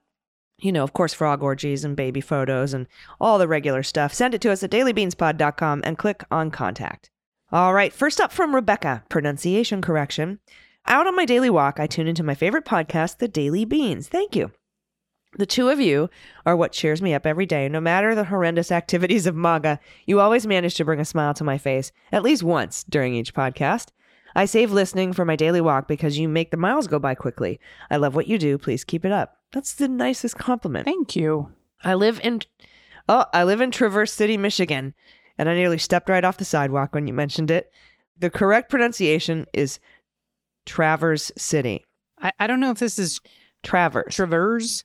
you 0.59 0.73
know, 0.73 0.85
of 0.85 0.93
course, 0.93 1.15
frog 1.15 1.43
orgies 1.43 1.85
and 1.85 1.97
baby 1.97 2.21
photos 2.21 2.75
and 2.75 2.87
all 3.21 3.39
the 3.39 3.49
regular 3.49 3.83
stuff. 3.83 4.15
Send 4.15 4.35
it 4.35 4.41
to 4.43 4.51
us 4.51 4.63
at 4.63 4.71
dailybeanspod.com 4.71 5.83
and 5.85 5.99
click 5.99 6.25
on 6.31 6.51
contact. 6.51 7.11
All 7.51 7.75
right, 7.75 7.93
first 7.93 8.21
up 8.21 8.33
from 8.33 8.55
Rebecca, 8.55 9.05
pronunciation 9.09 9.83
correction. 9.83 10.39
Out 10.87 11.07
on 11.07 11.15
my 11.15 11.25
daily 11.25 11.51
walk, 11.51 11.79
I 11.79 11.87
tune 11.87 12.09
into 12.09 12.23
my 12.23 12.35
favorite 12.35 12.65
podcast, 12.65 13.19
The 13.19 13.29
Daily 13.29 13.65
Beans. 13.65 14.09
Thank 14.09 14.35
you. 14.35 14.53
The 15.39 15.47
two 15.47 15.71
of 15.71 15.81
you 15.81 16.11
are 16.45 16.57
what 16.57 16.73
cheers 16.73 17.01
me 17.01 17.15
up 17.15 17.25
every 17.25 17.47
day. 17.47 17.69
No 17.69 17.81
matter 17.81 18.15
the 18.15 18.25
horrendous 18.25 18.71
activities 18.71 19.27
of 19.27 19.35
MAGA, 19.35 19.81
you 20.07 20.21
always 20.21 20.47
manage 20.47 20.75
to 20.75 20.85
bring 20.85 21.01
a 21.01 21.05
smile 21.05 21.33
to 21.35 21.45
my 21.45 21.57
face, 21.57 21.91
at 22.11 22.23
least 22.23 22.43
once 22.43 22.85
during 22.85 23.15
each 23.15 23.33
podcast. 23.33 23.89
I 24.35 24.45
save 24.47 24.73
listening 24.73 25.13
for 25.13 25.25
my 25.25 25.37
daily 25.37 25.61
walk 25.61 25.89
because 25.89 26.19
you 26.19 26.29
make 26.29 26.51
the 26.51 26.57
miles 26.57 26.87
go 26.87 26.99
by 26.99 27.15
quickly. 27.15 27.61
I 27.91 27.97
love 27.97 28.15
what 28.15 28.29
you 28.29 28.39
do. 28.39 28.59
Please 28.59 28.85
keep 28.85 29.05
it 29.05 29.13
up. 29.13 29.37
That's 29.53 29.75
the 29.75 29.89
nicest 29.89 30.39
compliment. 30.39 30.87
Thank 30.87 31.15
you. 31.17 31.53
I 31.85 31.95
live 31.95 32.21
in 32.23 32.41
Oh, 33.09 33.27
I 33.33 33.45
live 33.45 33.61
in 33.61 33.71
Traverse 33.71 34.13
City, 34.13 34.37
Michigan, 34.37 34.95
and 35.37 35.49
I 35.49 35.55
nearly 35.55 35.79
stepped 35.79 36.09
right 36.09 36.25
off 36.25 36.37
the 36.37 36.45
sidewalk 36.45 36.95
when 36.95 37.07
you 37.07 37.13
mentioned 37.13 37.51
it. 37.51 37.73
The 38.19 38.31
correct 38.31 38.71
pronunciation 38.71 39.47
is 39.53 39.81
Traverse 40.67 41.33
City. 41.37 41.85
I, 42.21 42.33
I 42.39 42.47
don't 42.47 42.61
know 42.61 42.71
if 42.71 42.79
this 42.79 42.99
is 42.99 43.21
Traverse. 43.63 44.15
traverse. 44.15 44.85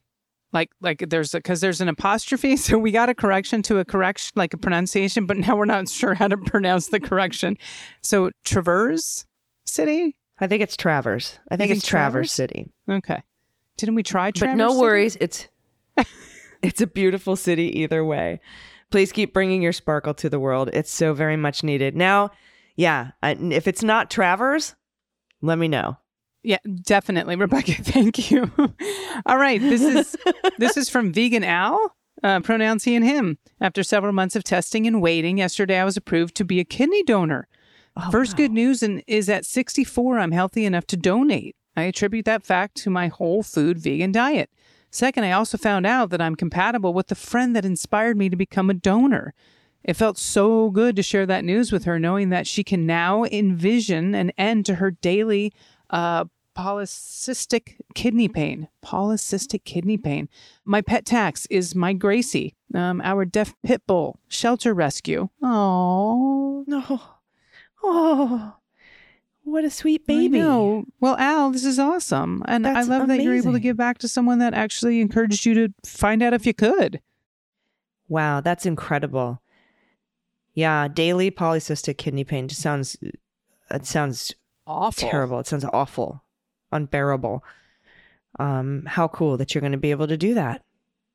Like 0.54 0.70
like 0.82 1.04
there's 1.10 1.32
because 1.32 1.62
there's 1.62 1.82
an 1.82 1.90
apostrophe, 1.90 2.56
so 2.58 2.78
we 2.78 2.92
got 2.92 3.10
a 3.10 3.16
correction 3.16 3.62
to 3.64 3.80
a 3.80 3.86
correction, 3.86 4.32
like 4.36 4.54
a 4.54 4.58
pronunciation, 4.58 5.26
but 5.26 5.38
now 5.38 5.56
we're 5.56 5.66
not 5.66 5.90
sure 5.90 6.14
how 6.14 6.28
to 6.28 6.38
pronounce 6.46 6.88
the 6.88 7.00
correction. 7.00 7.58
So 8.02 8.32
traverse 8.46 9.26
city. 9.70 10.16
I 10.40 10.48
think 10.48 10.62
it's 10.62 10.78
Traverse. 10.78 11.40
I 11.50 11.58
think 11.58 11.70
think 11.70 11.80
it's 11.80 11.88
Traverse 11.88 12.12
Traverse? 12.12 12.32
City. 12.32 12.72
Okay. 12.90 13.24
Didn't 13.78 13.96
we 13.96 14.04
try? 14.04 14.32
But 14.32 14.56
no 14.56 14.70
City? 14.70 14.82
worries, 14.82 15.18
it's 15.20 15.48
it's 16.62 16.82
a 16.82 16.88
beautiful 16.88 17.36
city 17.36 17.82
either 17.82 18.04
way. 18.04 18.40
Please 18.90 19.12
keep 19.12 19.34
bringing 19.34 19.62
your 19.62 19.74
sparkle 19.74 20.14
to 20.16 20.30
the 20.30 20.40
world. 20.40 20.70
It's 20.74 20.92
so 20.92 21.14
very 21.14 21.38
much 21.38 21.64
needed. 21.64 21.96
Now, 21.96 22.32
yeah, 22.76 23.12
I, 23.22 23.32
if 23.32 23.68
it's 23.68 23.84
not 23.84 24.10
Travers, 24.10 24.76
let 25.42 25.58
me 25.58 25.68
know. 25.68 25.98
Yeah, 26.44 26.60
definitely, 26.84 27.36
Rebecca. 27.36 27.74
Thank 27.84 28.32
you. 28.32 28.50
All 29.26 29.38
right, 29.38 29.60
this 29.60 29.82
is 29.82 30.16
this 30.58 30.78
is 30.78 30.90
from 30.90 31.12
Vegan 31.12 31.44
Al. 31.44 31.96
Uh, 32.24 32.40
pronouns 32.40 32.84
he 32.84 32.96
and 32.96 33.06
him. 33.06 33.38
After 33.62 33.84
several 33.84 34.12
months 34.12 34.36
of 34.36 34.44
testing 34.44 34.88
and 34.88 35.02
waiting, 35.02 35.38
yesterday 35.38 35.78
I 35.78 35.86
was 35.86 35.98
approved 35.98 36.34
to 36.36 36.46
be 36.46 36.60
a 36.60 36.64
kidney 36.64 37.04
donor. 37.04 37.48
First 38.12 38.38
good 38.38 38.52
news 38.52 38.84
and 38.84 39.04
is 39.08 39.30
at 39.30 39.46
64, 39.46 40.20
I'm 40.20 40.32
healthy 40.32 40.66
enough 40.66 40.86
to 40.88 40.98
donate. 40.98 41.56
I 41.76 41.84
attribute 41.84 42.26
that 42.26 42.44
fact 42.44 42.76
to 42.78 42.90
my 42.90 43.08
whole 43.08 43.44
food 43.44 43.78
vegan 43.78 44.12
diet. 44.12 44.50
Second, 44.90 45.26
I 45.26 45.32
also 45.32 45.58
found 45.58 45.86
out 45.86 46.10
that 46.10 46.22
I'm 46.22 46.36
compatible 46.36 46.94
with 46.94 47.08
the 47.08 47.16
friend 47.16 47.56
that 47.56 47.66
inspired 47.66 48.18
me 48.18 48.30
to 48.30 48.36
become 48.36 48.70
a 48.70 48.74
donor. 48.74 49.34
It 49.84 49.96
felt 49.96 50.18
so 50.18 50.70
good 50.70 50.96
to 50.96 51.04
share 51.04 51.26
that 51.26 51.46
news 51.46 51.72
with 51.72 51.84
her, 51.86 52.00
knowing 52.00 52.30
that 52.30 52.48
she 52.48 52.64
can 52.64 52.86
now 52.86 53.24
envision 53.26 54.16
an 54.16 54.32
end 54.38 54.66
to 54.66 54.76
her 54.76 54.92
daily 54.92 55.54
uh, 55.90 56.26
polycystic 56.58 57.76
kidney 57.94 58.28
pain. 58.28 58.68
Polycystic 58.84 59.64
kidney 59.64 59.98
pain. 59.98 60.30
My 60.66 60.82
pet 60.82 61.06
tax 61.06 61.46
is 61.50 61.76
my 61.76 61.94
Gracie, 61.94 62.56
um, 62.74 63.02
our 63.02 63.24
deaf 63.26 63.54
pit 63.64 63.82
bull 63.88 64.20
shelter 64.28 64.74
rescue. 64.74 65.30
Oh, 65.42 66.64
No. 66.68 67.02
Oh, 67.90 68.54
what 69.44 69.64
a 69.64 69.70
sweet 69.70 70.06
baby. 70.06 70.40
know. 70.40 70.84
Well, 71.00 71.16
Al, 71.18 71.52
this 71.52 71.64
is 71.64 71.80
awesome, 71.80 72.44
and 72.48 72.66
That's 72.66 72.86
I 72.88 72.90
love 72.98 73.08
that 73.08 73.22
you're 73.22 73.34
able 73.34 73.44
to 73.44 73.50
amazing. 73.50 73.62
give 73.64 73.78
back 73.78 73.98
to 74.00 74.08
someone 74.10 74.40
that 74.40 74.54
actually 74.54 75.00
encouraged 75.00 75.46
you 75.46 75.54
to 75.54 75.74
find 75.86 76.22
out 76.22 76.34
if 76.34 76.46
you 76.46 76.54
could. 76.54 77.00
Wow, 78.10 78.42
that's 78.42 78.66
incredible. 78.66 79.42
Yeah, 80.54 80.88
daily 80.90 81.32
polycystic 81.32 81.98
kidney 81.98 82.24
pain 82.24 82.48
just 82.48 82.62
sounds 82.62 82.98
it 83.70 83.86
sounds 83.86 84.34
Awful. 84.66 85.10
terrible. 85.10 85.40
It 85.40 85.48
sounds 85.48 85.64
awful, 85.72 86.24
unbearable. 86.72 87.44
Um, 88.40 88.84
how 88.86 89.08
cool 89.08 89.38
that 89.38 89.54
you're 89.56 89.62
going 89.62 89.72
to 89.72 89.78
be 89.78 89.92
able 89.92 90.08
to 90.08 90.18
do 90.18 90.34
that, 90.34 90.64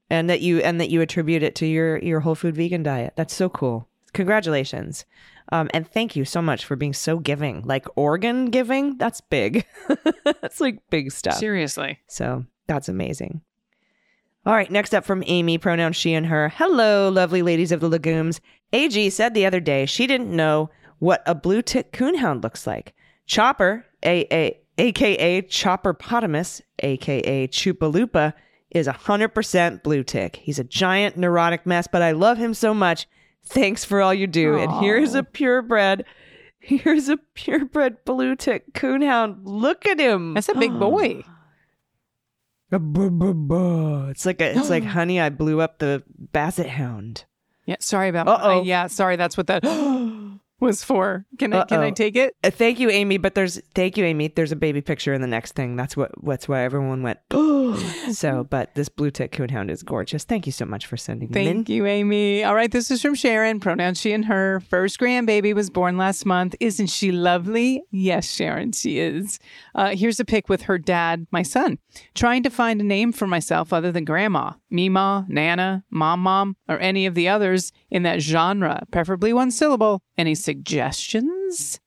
and 0.08 0.30
that 0.30 0.40
you 0.40 0.58
and 0.60 0.80
that 0.80 0.90
you 0.90 1.00
attribute 1.02 1.42
it 1.42 1.54
to 1.56 1.66
your 1.66 1.98
your 1.98 2.20
whole 2.20 2.34
food 2.34 2.56
vegan 2.56 2.82
diet. 2.82 3.12
That's 3.16 3.34
so 3.34 3.48
cool. 3.50 3.88
Congratulations, 4.14 5.04
um, 5.50 5.70
and 5.72 5.88
thank 5.88 6.16
you 6.16 6.24
so 6.24 6.42
much 6.42 6.64
for 6.64 6.76
being 6.76 6.92
so 6.92 7.18
giving. 7.18 7.62
Like 7.62 7.86
organ 7.96 8.46
giving, 8.46 8.98
that's 8.98 9.20
big. 9.20 9.66
that's 10.24 10.60
like 10.60 10.78
big 10.90 11.12
stuff. 11.12 11.34
Seriously. 11.34 11.98
So 12.06 12.44
that's 12.66 12.88
amazing. 12.88 13.40
All 14.44 14.54
right, 14.54 14.70
next 14.70 14.92
up 14.92 15.04
from 15.04 15.22
Amy, 15.26 15.56
pronoun 15.56 15.92
she 15.92 16.14
and 16.14 16.26
her. 16.26 16.48
Hello, 16.48 17.08
lovely 17.08 17.42
ladies 17.42 17.70
of 17.70 17.80
the 17.80 17.88
legumes. 17.88 18.40
AG 18.72 19.10
said 19.10 19.34
the 19.34 19.46
other 19.46 19.60
day 19.60 19.86
she 19.86 20.06
didn't 20.06 20.34
know 20.34 20.68
what 20.98 21.22
a 21.26 21.34
blue 21.34 21.62
tick 21.62 21.92
coonhound 21.92 22.42
looks 22.42 22.66
like. 22.66 22.94
Chopper, 23.26 23.86
a, 24.04 24.26
a, 24.32 24.60
aka 24.78 25.42
Chopperpotamus, 25.42 26.60
aka 26.80 27.46
Chupalupa, 27.48 28.32
is 28.70 28.88
100% 28.88 29.82
blue 29.82 30.02
tick. 30.02 30.36
He's 30.36 30.58
a 30.58 30.64
giant 30.64 31.16
neurotic 31.16 31.66
mess, 31.66 31.86
but 31.86 32.02
I 32.02 32.12
love 32.12 32.38
him 32.38 32.54
so 32.54 32.74
much. 32.74 33.06
Thanks 33.44 33.84
for 33.84 34.00
all 34.00 34.14
you 34.14 34.26
do. 34.26 34.56
And 34.56 34.72
here's 34.72 35.14
a 35.14 35.22
purebred, 35.22 36.04
here's 36.58 37.08
a 37.08 37.16
purebred 37.34 38.04
blue 38.04 38.36
tick 38.36 38.72
coonhound. 38.72 39.40
Look 39.44 39.86
at 39.86 39.98
him. 39.98 40.34
That's 40.34 40.48
a 40.48 40.54
big 40.54 40.78
boy. 40.78 41.24
It's 44.10 44.24
like 44.24 44.40
a, 44.40 44.56
it's 44.56 44.70
like 44.70 44.84
honey. 44.96 45.20
I 45.20 45.28
blew 45.28 45.60
up 45.60 45.78
the 45.78 46.02
basset 46.32 46.68
hound. 46.68 47.24
Yeah, 47.66 47.76
sorry 47.80 48.08
about 48.08 48.28
uh, 48.28 48.62
yeah, 48.62 48.86
sorry 48.86 49.16
that's 49.16 49.36
what 49.36 49.46
that 49.48 49.62
was 50.62 50.84
for. 50.84 51.26
Can 51.38 51.52
I 51.52 51.64
can 51.64 51.80
I 51.80 51.90
take 51.90 52.16
it? 52.16 52.36
Uh, 52.42 52.50
thank 52.50 52.78
you, 52.78 52.88
Amy. 52.88 53.18
But 53.18 53.34
there's 53.34 53.60
thank 53.74 53.98
you, 53.98 54.04
Amy. 54.04 54.28
There's 54.28 54.52
a 54.52 54.56
baby 54.56 54.80
picture 54.80 55.12
in 55.12 55.20
the 55.20 55.26
next 55.26 55.52
thing. 55.52 55.76
That's 55.76 55.96
what 55.96 56.12
that's 56.22 56.48
why 56.48 56.62
everyone 56.62 57.02
went. 57.02 57.18
so, 58.12 58.44
but 58.50 58.74
this 58.74 58.88
blue 58.88 59.10
tick 59.10 59.32
coonhound 59.32 59.70
is 59.70 59.82
gorgeous. 59.82 60.24
Thank 60.24 60.46
you 60.46 60.52
so 60.52 60.64
much 60.64 60.86
for 60.86 60.96
sending 60.96 61.28
in. 61.28 61.34
Thank 61.34 61.68
you, 61.68 61.84
Amy. 61.86 62.44
All 62.44 62.54
right, 62.54 62.70
this 62.70 62.90
is 62.90 63.02
from 63.02 63.14
Sharon. 63.14 63.60
Pronouns 63.60 64.00
she 64.00 64.12
and 64.12 64.24
her. 64.24 64.60
First 64.60 64.98
grandbaby 64.98 65.52
was 65.52 65.68
born 65.68 65.98
last 65.98 66.24
month. 66.24 66.54
Isn't 66.60 66.86
she 66.86 67.10
lovely? 67.10 67.82
Yes, 67.90 68.30
Sharon, 68.30 68.72
she 68.72 69.00
is. 69.00 69.40
Uh, 69.74 69.96
here's 69.96 70.20
a 70.20 70.24
pic 70.24 70.48
with 70.48 70.62
her 70.62 70.78
dad, 70.78 71.26
my 71.32 71.42
son, 71.42 71.78
trying 72.14 72.44
to 72.44 72.50
find 72.50 72.80
a 72.80 72.84
name 72.84 73.12
for 73.12 73.26
myself 73.26 73.72
other 73.72 73.90
than 73.90 74.04
grandma, 74.04 74.52
Mima, 74.70 75.26
Nana, 75.28 75.84
Mom 75.90 76.20
Mom, 76.20 76.56
or 76.68 76.78
any 76.78 77.04
of 77.04 77.14
the 77.14 77.28
others 77.28 77.72
in 77.90 78.04
that 78.04 78.20
genre, 78.20 78.86
preferably 78.92 79.32
one 79.32 79.50
syllable. 79.50 80.00
Any 80.16 80.34
suggestions? 80.52 81.80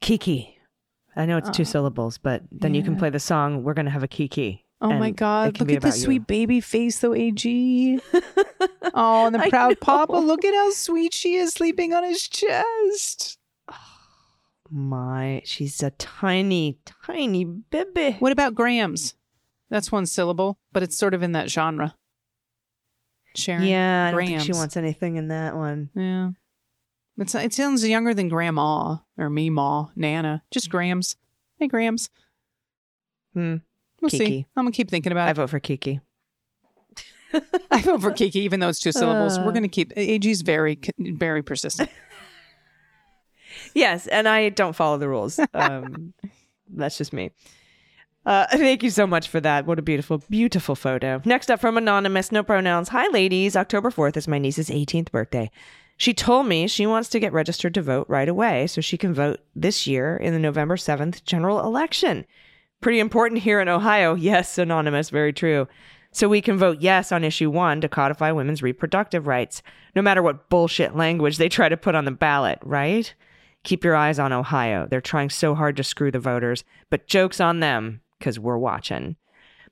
Kiki. 0.00 0.58
I 1.16 1.26
know 1.26 1.38
it's 1.38 1.50
two 1.50 1.62
oh. 1.62 1.64
syllables, 1.64 2.18
but 2.18 2.42
then 2.52 2.74
you 2.74 2.82
can 2.82 2.96
play 2.96 3.10
the 3.10 3.18
song. 3.18 3.64
We're 3.64 3.74
gonna 3.74 3.90
have 3.90 4.02
a 4.02 4.08
Kiki. 4.08 4.64
Oh 4.82 4.92
my 4.92 5.10
God! 5.10 5.58
Look 5.58 5.70
at 5.70 5.82
the 5.82 5.88
you. 5.88 5.92
sweet 5.92 6.26
baby 6.26 6.60
face, 6.60 7.00
though, 7.00 7.14
Ag. 7.14 7.44
oh, 8.94 9.26
and 9.26 9.34
the 9.34 9.46
proud 9.50 9.78
Papa. 9.80 10.12
Look 10.12 10.44
at 10.44 10.54
how 10.54 10.70
sweet 10.70 11.12
she 11.12 11.34
is, 11.34 11.50
sleeping 11.52 11.92
on 11.92 12.04
his 12.04 12.26
chest. 12.28 13.38
My, 14.70 15.42
she's 15.44 15.82
a 15.82 15.90
tiny, 15.90 16.78
tiny 17.04 17.44
baby. 17.44 18.16
What 18.20 18.32
about 18.32 18.54
grams? 18.54 19.14
That's 19.68 19.92
one 19.92 20.06
syllable, 20.06 20.58
but 20.72 20.82
it's 20.82 20.96
sort 20.96 21.12
of 21.12 21.22
in 21.22 21.32
that 21.32 21.50
genre. 21.50 21.94
Sharon. 23.34 23.64
Yeah, 23.64 24.08
I 24.08 24.10
don't 24.12 24.26
think 24.26 24.40
she 24.42 24.52
wants 24.52 24.76
anything 24.76 25.16
in 25.16 25.28
that 25.28 25.56
one. 25.56 25.90
Yeah. 25.94 26.30
It's, 27.20 27.34
it 27.34 27.52
sounds 27.52 27.86
younger 27.86 28.14
than 28.14 28.28
grandma 28.28 28.96
or 29.18 29.30
me, 29.30 29.50
ma, 29.50 29.88
Nana. 29.94 30.42
Just 30.50 30.70
grams. 30.70 31.16
Hey, 31.58 31.68
grams. 31.68 32.10
Hmm. 33.34 33.56
We'll 34.00 34.08
see. 34.08 34.46
I'm 34.56 34.64
going 34.64 34.72
to 34.72 34.76
keep 34.76 34.90
thinking 34.90 35.12
about 35.12 35.28
it. 35.28 35.30
I 35.30 35.32
vote 35.34 35.50
for 35.50 35.60
Kiki. 35.60 36.00
I 37.70 37.82
vote 37.82 38.00
for 38.00 38.12
Kiki, 38.12 38.40
even 38.40 38.58
though 38.60 38.70
it's 38.70 38.80
two 38.80 38.92
syllables. 38.92 39.38
Uh. 39.38 39.42
We're 39.44 39.52
going 39.52 39.62
to 39.62 39.68
keep. 39.68 39.92
AG's 39.96 40.40
very, 40.40 40.80
very 40.98 41.42
persistent. 41.42 41.90
Yes, 43.74 44.06
and 44.06 44.28
I 44.28 44.48
don't 44.48 44.74
follow 44.74 44.98
the 44.98 45.08
rules. 45.08 45.38
Um, 45.54 46.14
that's 46.72 46.96
just 46.96 47.12
me. 47.12 47.30
Uh, 48.24 48.46
thank 48.52 48.82
you 48.82 48.90
so 48.90 49.06
much 49.06 49.28
for 49.28 49.40
that. 49.40 49.66
What 49.66 49.78
a 49.78 49.82
beautiful, 49.82 50.22
beautiful 50.30 50.76
photo. 50.76 51.20
Next 51.24 51.50
up 51.50 51.60
from 51.60 51.76
Anonymous, 51.76 52.30
no 52.30 52.42
pronouns. 52.42 52.88
Hi, 52.90 53.08
ladies. 53.08 53.56
October 53.56 53.90
4th 53.90 54.16
is 54.16 54.28
my 54.28 54.38
niece's 54.38 54.70
18th 54.70 55.10
birthday. 55.10 55.50
She 56.00 56.14
told 56.14 56.46
me 56.46 56.66
she 56.66 56.86
wants 56.86 57.10
to 57.10 57.20
get 57.20 57.34
registered 57.34 57.74
to 57.74 57.82
vote 57.82 58.06
right 58.08 58.26
away 58.26 58.66
so 58.68 58.80
she 58.80 58.96
can 58.96 59.12
vote 59.12 59.40
this 59.54 59.86
year 59.86 60.16
in 60.16 60.32
the 60.32 60.38
November 60.38 60.76
7th 60.76 61.24
general 61.24 61.60
election. 61.60 62.24
Pretty 62.80 63.00
important 63.00 63.42
here 63.42 63.60
in 63.60 63.68
Ohio. 63.68 64.14
Yes, 64.14 64.56
Anonymous, 64.56 65.10
very 65.10 65.34
true. 65.34 65.68
So 66.10 66.26
we 66.26 66.40
can 66.40 66.56
vote 66.56 66.80
yes 66.80 67.12
on 67.12 67.22
issue 67.22 67.50
one 67.50 67.82
to 67.82 67.88
codify 67.90 68.32
women's 68.32 68.62
reproductive 68.62 69.26
rights, 69.26 69.60
no 69.94 70.00
matter 70.00 70.22
what 70.22 70.48
bullshit 70.48 70.96
language 70.96 71.36
they 71.36 71.50
try 71.50 71.68
to 71.68 71.76
put 71.76 71.94
on 71.94 72.06
the 72.06 72.12
ballot, 72.12 72.60
right? 72.62 73.14
Keep 73.62 73.84
your 73.84 73.94
eyes 73.94 74.18
on 74.18 74.32
Ohio. 74.32 74.86
They're 74.86 75.02
trying 75.02 75.28
so 75.28 75.54
hard 75.54 75.76
to 75.76 75.84
screw 75.84 76.10
the 76.10 76.18
voters, 76.18 76.64
but 76.88 77.08
joke's 77.08 77.40
on 77.40 77.60
them 77.60 78.00
because 78.18 78.38
we're 78.38 78.56
watching. 78.56 79.16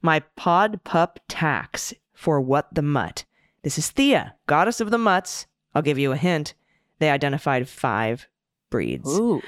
My 0.02 0.20
pod 0.36 0.84
pup 0.84 1.20
tax 1.26 1.94
for 2.12 2.38
what 2.38 2.68
the 2.74 2.82
mutt. 2.82 3.24
This 3.62 3.78
is 3.78 3.90
Thea, 3.90 4.34
goddess 4.46 4.82
of 4.82 4.90
the 4.90 4.98
mutts. 4.98 5.46
I'll 5.78 5.82
give 5.82 5.98
you 5.98 6.10
a 6.10 6.16
hint. 6.16 6.54
They 6.98 7.08
identified 7.08 7.68
five 7.68 8.28
breeds. 8.68 9.08
Ooh. 9.16 9.40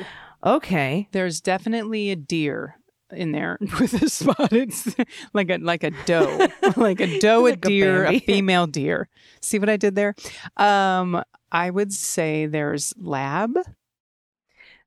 Okay. 0.47 1.09
There's 1.11 1.41
definitely 1.41 2.11
a 2.13 2.17
deer 2.17 2.77
in 3.11 3.33
there 3.33 3.59
with 3.81 4.01
a 4.01 4.09
spot. 4.09 4.53
It's 4.53 4.95
like 5.33 5.51
a 5.51 5.59
like 5.59 5.83
a 5.83 5.91
doe, 6.07 6.47
like 6.77 7.01
a 7.01 7.19
doe, 7.19 7.43
Like 7.43 7.55
a 7.65 7.67
a 7.67 7.71
deer, 7.71 8.03
a, 8.05 8.11
Bambi. 8.13 8.19
female 8.21 8.67
deer. 8.69 9.09
See 9.43 9.59
what 9.59 9.69
I 9.69 9.77
did 9.77 9.97
there? 9.97 10.15
Um, 10.57 11.21
I 11.51 11.71
would 11.71 11.93
say 11.93 12.47
there's 12.47 12.95
lab. 12.97 13.59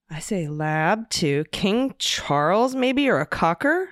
I 0.10 0.19
say 0.19 0.47
lab 0.47 1.10
too. 1.10 1.43
King 1.51 1.93
Charles, 1.99 2.73
maybe, 2.75 3.10
or 3.10 3.19
a 3.19 3.25
cocker? 3.25 3.89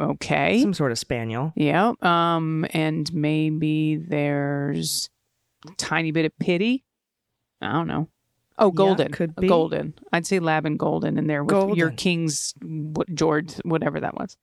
Okay. 0.00 0.60
Some 0.62 0.74
sort 0.74 0.92
of 0.92 0.98
spaniel. 0.98 1.52
Yeah. 1.56 1.94
Um, 2.02 2.64
and 2.70 3.12
maybe 3.12 3.96
there's 3.96 5.06
a 5.06 5.10
tiny 5.76 6.10
bit 6.12 6.24
of 6.24 6.38
pity. 6.38 6.84
I 7.60 7.72
don't 7.72 7.86
know. 7.86 8.08
Oh, 8.58 8.70
golden. 8.70 9.10
could 9.12 9.34
be. 9.34 9.48
Golden. 9.48 9.94
I'd 10.12 10.26
say 10.26 10.38
lab 10.38 10.66
and 10.66 10.78
golden 10.78 11.18
in 11.18 11.26
there 11.26 11.42
with 11.42 11.76
your 11.76 11.90
king's 11.90 12.54
what, 12.62 13.12
George, 13.14 13.54
whatever 13.64 14.00
that 14.00 14.14
was. 14.14 14.36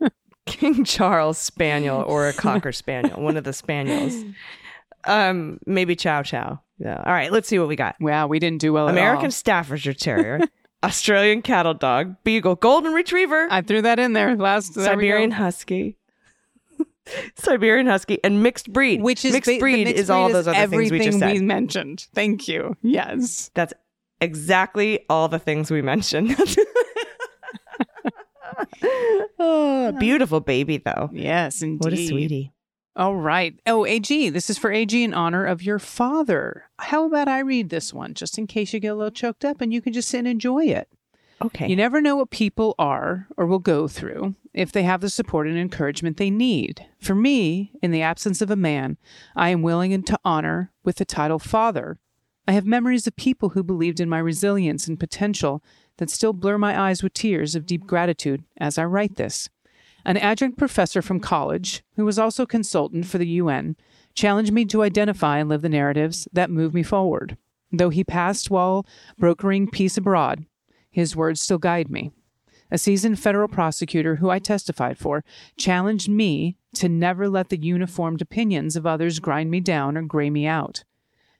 King 0.46 0.84
Charles 0.84 1.38
spaniel 1.38 2.02
or 2.02 2.28
a 2.28 2.32
cocker 2.34 2.72
spaniel, 2.72 3.22
one 3.22 3.36
of 3.36 3.44
the 3.44 3.52
spaniels. 3.52 4.24
Um, 5.04 5.58
maybe 5.66 5.94
Chow 5.96 6.22
Chow. 6.22 6.60
Yeah. 6.78 6.96
All 6.96 7.12
right, 7.12 7.30
let's 7.30 7.48
see 7.48 7.58
what 7.58 7.68
we 7.68 7.76
got. 7.76 7.96
Wow, 8.00 8.26
we 8.26 8.38
didn't 8.38 8.60
do 8.60 8.72
well 8.72 8.88
at 8.88 8.92
American. 8.92 9.30
Staffordshire 9.30 9.92
Terrier, 9.92 10.40
Australian 10.82 11.42
Cattle 11.42 11.74
Dog, 11.74 12.16
Beagle, 12.24 12.56
Golden 12.56 12.92
Retriever, 12.92 13.46
I 13.50 13.62
threw 13.62 13.82
that 13.82 14.00
in 14.00 14.14
there 14.14 14.36
last 14.36 14.74
there. 14.74 14.84
Siberian 14.84 15.30
Husky, 15.30 15.96
Siberian 17.36 17.86
Husky, 17.86 18.22
and 18.22 18.42
mixed 18.42 18.72
breed. 18.72 19.02
which 19.02 19.24
is 19.24 19.32
mixed 19.32 19.50
ba- 19.50 19.58
breed 19.58 19.84
mixed 19.84 20.00
is 20.00 20.10
all 20.10 20.26
breed 20.28 20.34
those 20.36 20.48
other 20.48 20.68
things 20.68 20.90
we 20.90 20.98
just 20.98 21.18
said. 21.18 21.42
mentioned. 21.42 22.06
Thank 22.14 22.48
you. 22.48 22.76
Yes. 22.82 23.50
That's 23.54 23.72
exactly 24.20 25.04
all 25.10 25.28
the 25.28 25.38
things 25.38 25.70
we 25.70 25.82
mentioned. 25.82 26.36
oh, 29.38 29.92
beautiful 29.98 30.40
baby 30.40 30.78
though. 30.78 31.10
Yes, 31.12 31.62
indeed. 31.62 31.84
What 31.84 31.92
a 31.92 32.06
sweetie. 32.06 32.52
All 32.94 33.16
right. 33.16 33.58
Oh, 33.66 33.86
AG, 33.86 34.28
this 34.30 34.50
is 34.50 34.58
for 34.58 34.70
AG 34.70 35.02
in 35.02 35.14
honor 35.14 35.46
of 35.46 35.62
your 35.62 35.78
father. 35.78 36.64
How 36.78 37.06
about 37.06 37.26
I 37.26 37.38
read 37.40 37.70
this 37.70 37.92
one 37.94 38.12
just 38.12 38.36
in 38.36 38.46
case 38.46 38.74
you 38.74 38.80
get 38.80 38.88
a 38.88 38.94
little 38.94 39.10
choked 39.10 39.46
up 39.46 39.62
and 39.62 39.72
you 39.72 39.80
can 39.80 39.94
just 39.94 40.10
sit 40.10 40.18
and 40.18 40.28
enjoy 40.28 40.66
it? 40.66 40.88
Okay. 41.44 41.68
You 41.68 41.76
never 41.76 42.00
know 42.00 42.16
what 42.16 42.30
people 42.30 42.74
are 42.78 43.26
or 43.36 43.46
will 43.46 43.58
go 43.58 43.88
through 43.88 44.34
if 44.54 44.70
they 44.70 44.84
have 44.84 45.00
the 45.00 45.10
support 45.10 45.46
and 45.46 45.58
encouragement 45.58 46.16
they 46.16 46.30
need. 46.30 46.86
For 47.00 47.14
me, 47.14 47.72
in 47.82 47.90
the 47.90 48.02
absence 48.02 48.40
of 48.40 48.50
a 48.50 48.56
man, 48.56 48.96
I 49.34 49.48
am 49.48 49.62
willing 49.62 49.92
and 49.92 50.06
to 50.06 50.18
honor 50.24 50.72
with 50.84 50.96
the 50.96 51.04
title 51.04 51.38
father. 51.38 51.98
I 52.46 52.52
have 52.52 52.66
memories 52.66 53.06
of 53.06 53.16
people 53.16 53.50
who 53.50 53.62
believed 53.62 54.00
in 54.00 54.08
my 54.08 54.18
resilience 54.18 54.86
and 54.86 54.98
potential 54.98 55.62
that 55.98 56.10
still 56.10 56.32
blur 56.32 56.58
my 56.58 56.78
eyes 56.78 57.02
with 57.02 57.14
tears 57.14 57.54
of 57.54 57.66
deep 57.66 57.86
gratitude 57.86 58.44
as 58.58 58.78
I 58.78 58.84
write 58.84 59.16
this. 59.16 59.48
An 60.04 60.16
adjunct 60.16 60.58
professor 60.58 61.00
from 61.00 61.20
college, 61.20 61.84
who 61.94 62.04
was 62.04 62.18
also 62.18 62.44
consultant 62.44 63.06
for 63.06 63.18
the 63.18 63.28
UN, 63.28 63.76
challenged 64.14 64.52
me 64.52 64.64
to 64.66 64.82
identify 64.82 65.38
and 65.38 65.48
live 65.48 65.62
the 65.62 65.68
narratives 65.68 66.26
that 66.32 66.50
move 66.50 66.74
me 66.74 66.82
forward. 66.82 67.36
Though 67.70 67.90
he 67.90 68.04
passed 68.04 68.50
while 68.50 68.84
brokering 69.18 69.70
peace 69.70 69.96
abroad, 69.96 70.44
his 70.92 71.16
words 71.16 71.40
still 71.40 71.58
guide 71.58 71.90
me. 71.90 72.12
A 72.70 72.78
seasoned 72.78 73.18
federal 73.18 73.48
prosecutor 73.48 74.16
who 74.16 74.30
I 74.30 74.38
testified 74.38 74.96
for 74.96 75.24
challenged 75.56 76.08
me 76.08 76.56
to 76.74 76.88
never 76.88 77.28
let 77.28 77.48
the 77.48 77.60
uniformed 77.60 78.22
opinions 78.22 78.76
of 78.76 78.86
others 78.86 79.18
grind 79.18 79.50
me 79.50 79.60
down 79.60 79.96
or 79.96 80.02
gray 80.02 80.30
me 80.30 80.46
out. 80.46 80.84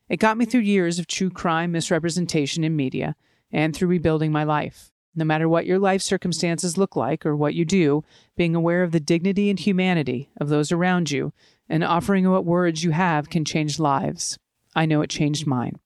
It 0.08 0.18
got 0.18 0.36
me 0.36 0.44
through 0.44 0.60
years 0.60 0.98
of 0.98 1.06
true 1.06 1.30
crime 1.30 1.72
misrepresentation 1.72 2.64
in 2.64 2.76
media 2.76 3.16
and 3.50 3.74
through 3.74 3.88
rebuilding 3.88 4.32
my 4.32 4.44
life. 4.44 4.90
No 5.14 5.24
matter 5.24 5.48
what 5.48 5.66
your 5.66 5.78
life 5.78 6.02
circumstances 6.02 6.76
look 6.78 6.96
like 6.96 7.24
or 7.24 7.36
what 7.36 7.54
you 7.54 7.64
do, 7.64 8.02
being 8.36 8.54
aware 8.54 8.82
of 8.82 8.92
the 8.92 9.00
dignity 9.00 9.50
and 9.50 9.58
humanity 9.58 10.30
of 10.38 10.48
those 10.48 10.72
around 10.72 11.10
you 11.10 11.32
and 11.68 11.84
offering 11.84 12.30
what 12.30 12.44
words 12.44 12.82
you 12.82 12.90
have 12.90 13.30
can 13.30 13.44
change 13.44 13.78
lives. 13.78 14.38
I 14.74 14.86
know 14.86 15.02
it 15.02 15.10
changed 15.10 15.46
mine. 15.46 15.78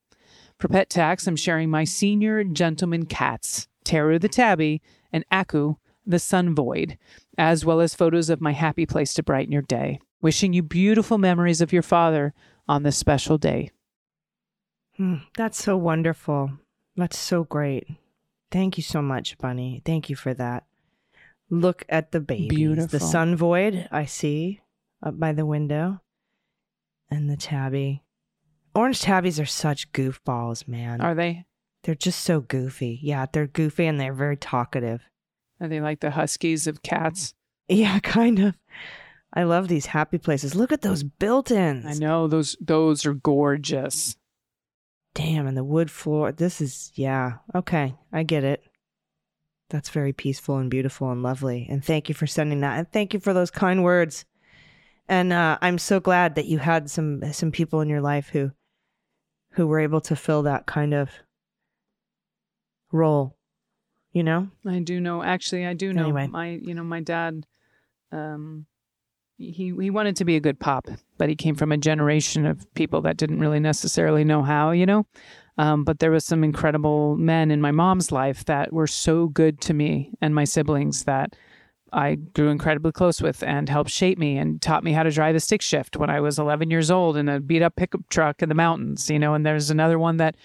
For 0.59 0.69
Pet 0.69 0.89
Tax, 0.89 1.27
I'm 1.27 1.37
sharing 1.37 1.71
my 1.71 1.85
senior 1.85 2.43
gentleman 2.43 3.07
cats, 3.07 3.69
Terror 3.85 4.19
the 4.19 4.29
Tabby 4.29 4.81
and 5.13 5.25
Aku 5.31 5.77
the 6.07 6.19
Sun 6.19 6.55
Void, 6.55 6.97
as 7.37 7.65
well 7.65 7.81
as 7.81 7.95
photos 7.95 8.31
of 8.31 8.41
my 8.41 8.53
happy 8.53 8.87
place 8.87 9.13
to 9.15 9.23
brighten 9.23 9.53
your 9.53 9.63
day. 9.63 10.01
Wishing 10.23 10.53
you 10.53 10.63
beautiful 10.63 11.19
memories 11.19 11.61
of 11.61 11.73
your 11.73 11.83
father 11.83 12.33
on 12.69 12.85
this 12.85 12.97
special 12.97 13.37
day. 13.37 13.71
Hmm, 14.97 15.17
that's 15.37 15.63
so 15.63 15.77
wonderful. 15.77 16.53
That's 16.97 17.19
so 17.19 17.45
great. 17.45 17.87
Thank 18.51 18.79
you 18.79 18.83
so 18.83 19.03
much, 19.03 19.37
Bunny. 19.37 19.83
Thank 19.85 20.09
you 20.09 20.17
for 20.17 20.33
that. 20.35 20.65
Look 21.51 21.85
at 21.89 22.13
the 22.13 22.21
babies. 22.21 22.49
Beautiful. 22.49 22.99
The 22.99 23.05
sun 23.05 23.37
void, 23.37 23.89
I 23.93 24.07
see 24.07 24.63
up 25.03 25.19
by 25.19 25.33
the 25.33 25.45
window. 25.45 26.01
And 27.11 27.29
the 27.29 27.37
tabby. 27.37 28.03
Orange 28.77 29.01
tabbies 29.01 29.41
are 29.41 29.47
such 29.47 29.91
goofballs, 29.93 30.69
man. 30.69 31.01
Are 31.01 31.15
they? 31.15 31.47
they're 31.87 31.95
just 31.95 32.25
so 32.25 32.41
goofy. 32.41 32.99
Yeah, 33.01 33.27
they're 33.33 33.47
goofy 33.47 33.87
and 33.87 33.99
they're 34.01 34.13
very 34.13 34.37
talkative. 34.37 35.03
Are 35.61 35.69
they 35.69 35.81
like 35.81 36.01
the 36.01 36.11
huskies 36.11 36.67
of 36.67 36.83
cats? 36.83 37.33
Yeah, 37.69 37.99
kind 38.03 38.41
of. 38.41 38.57
I 39.33 39.45
love 39.45 39.69
these 39.69 39.87
happy 39.87 40.19
places. 40.19 40.57
Look 40.57 40.73
at 40.73 40.83
those 40.83 41.05
built-ins. 41.05 41.87
I 41.87 41.93
know 41.93 42.27
those 42.27 42.57
those 42.61 43.07
are 43.07 43.15
gorgeous. 43.15 44.17
Damn, 45.15 45.47
and 45.47 45.57
the 45.57 45.65
wood 45.65 45.91
floor. 45.91 46.33
This 46.33 46.61
is, 46.61 46.91
yeah. 46.95 47.35
Okay, 47.55 47.95
I 48.13 48.25
get 48.25 48.45
it. 48.45 48.63
That's 49.71 49.89
very 49.89 50.13
peaceful 50.13 50.59
and 50.59 50.71
beautiful 50.71 51.11
and 51.11 51.23
lovely. 51.23 51.67
And 51.71 51.85
thank 51.85 52.09
you 52.09 52.15
for 52.15 52.27
sending 52.27 52.61
that. 52.61 52.79
And 52.79 52.91
thank 52.91 53.15
you 53.15 53.21
for 53.21 53.33
those 53.33 53.51
kind 53.51 53.85
words. 53.85 54.25
And 55.09 55.33
uh, 55.33 55.59
I'm 55.63 55.79
so 55.79 56.01
glad 56.01 56.35
that 56.35 56.47
you 56.47 56.59
had 56.59 56.91
some 56.91 57.33
some 57.33 57.53
people 57.53 57.81
in 57.81 57.89
your 57.89 58.01
life 58.01 58.29
who 58.31 58.51
who 59.57 59.67
were 59.67 59.81
able 59.81 60.01
to 60.03 60.15
fill 60.15 60.43
that 60.43 60.67
kind 60.67 60.95
of 60.95 61.11
role. 62.93 63.37
You 64.13 64.23
know? 64.23 64.49
I 64.67 64.79
do 64.79 65.01
know. 65.01 65.23
Actually, 65.23 65.67
I 65.67 65.75
do 65.75 65.93
know. 65.93 66.05
Anyway. 66.05 66.27
My, 66.29 66.51
you 66.51 66.75
know, 66.75 66.85
my 66.85 67.01
dad, 67.01 67.47
um, 68.13 68.67
he 69.39 69.75
he 69.79 69.91
wanted 69.91 70.17
to 70.17 70.25
be 70.25 70.37
a 70.37 70.41
good 70.41 70.59
pop, 70.59 70.87
but 71.19 71.29
he 71.29 71.37
came 71.37 71.55
from 71.55 71.73
a 71.73 71.77
generation 71.77 72.47
of 72.47 72.73
people 72.75 73.03
that 73.03 73.19
didn't 73.19 73.41
really 73.41 73.61
necessarily 73.61 74.25
know 74.25 74.43
how. 74.43 74.71
You 74.71 74.87
know, 74.87 75.07
um, 75.59 75.85
but 75.85 75.99
there 75.99 76.11
was 76.11 76.25
some 76.25 76.43
incredible 76.43 77.17
men 77.17 77.51
in 77.51 77.61
my 77.61 77.71
mom's 77.71 78.11
life 78.11 78.47
that 78.47 78.73
were 78.73 78.87
so 78.87 79.29
good 79.29 79.61
to 79.63 79.75
me 79.75 80.13
and 80.23 80.35
my 80.35 80.45
siblings 80.45 81.05
that 81.05 81.37
I 81.93 82.17
grew 82.17 82.49
incredibly 82.49 82.93
close 82.93 83.23
with 83.23 83.43
and 83.43 83.69
helped 83.69 83.91
shape 83.91 84.19
me 84.19 84.37
and 84.37 84.61
taught 84.61 84.85
me 84.85 84.93
how 84.93 85.03
to 85.03 85.11
drive 85.11 85.37
a 85.37 85.41
stick 85.41 85.63
shift 85.63 85.97
when 85.97 86.11
I 86.11 86.21
was 86.21 86.39
11 86.39 86.71
years 86.71 86.91
old 86.91 87.17
in 87.17 87.29
a 87.29 87.41
beat 87.41 87.63
up 87.63 87.77
pickup 87.77 88.09
truck 88.09 88.43
in 88.43 88.49
the 88.49 88.55
mountains. 88.55 89.09
You 89.09 89.19
know, 89.19 89.35
and 89.35 89.47
there's 89.47 89.71
another 89.71 89.99
one 89.99 90.17
that 90.17 90.37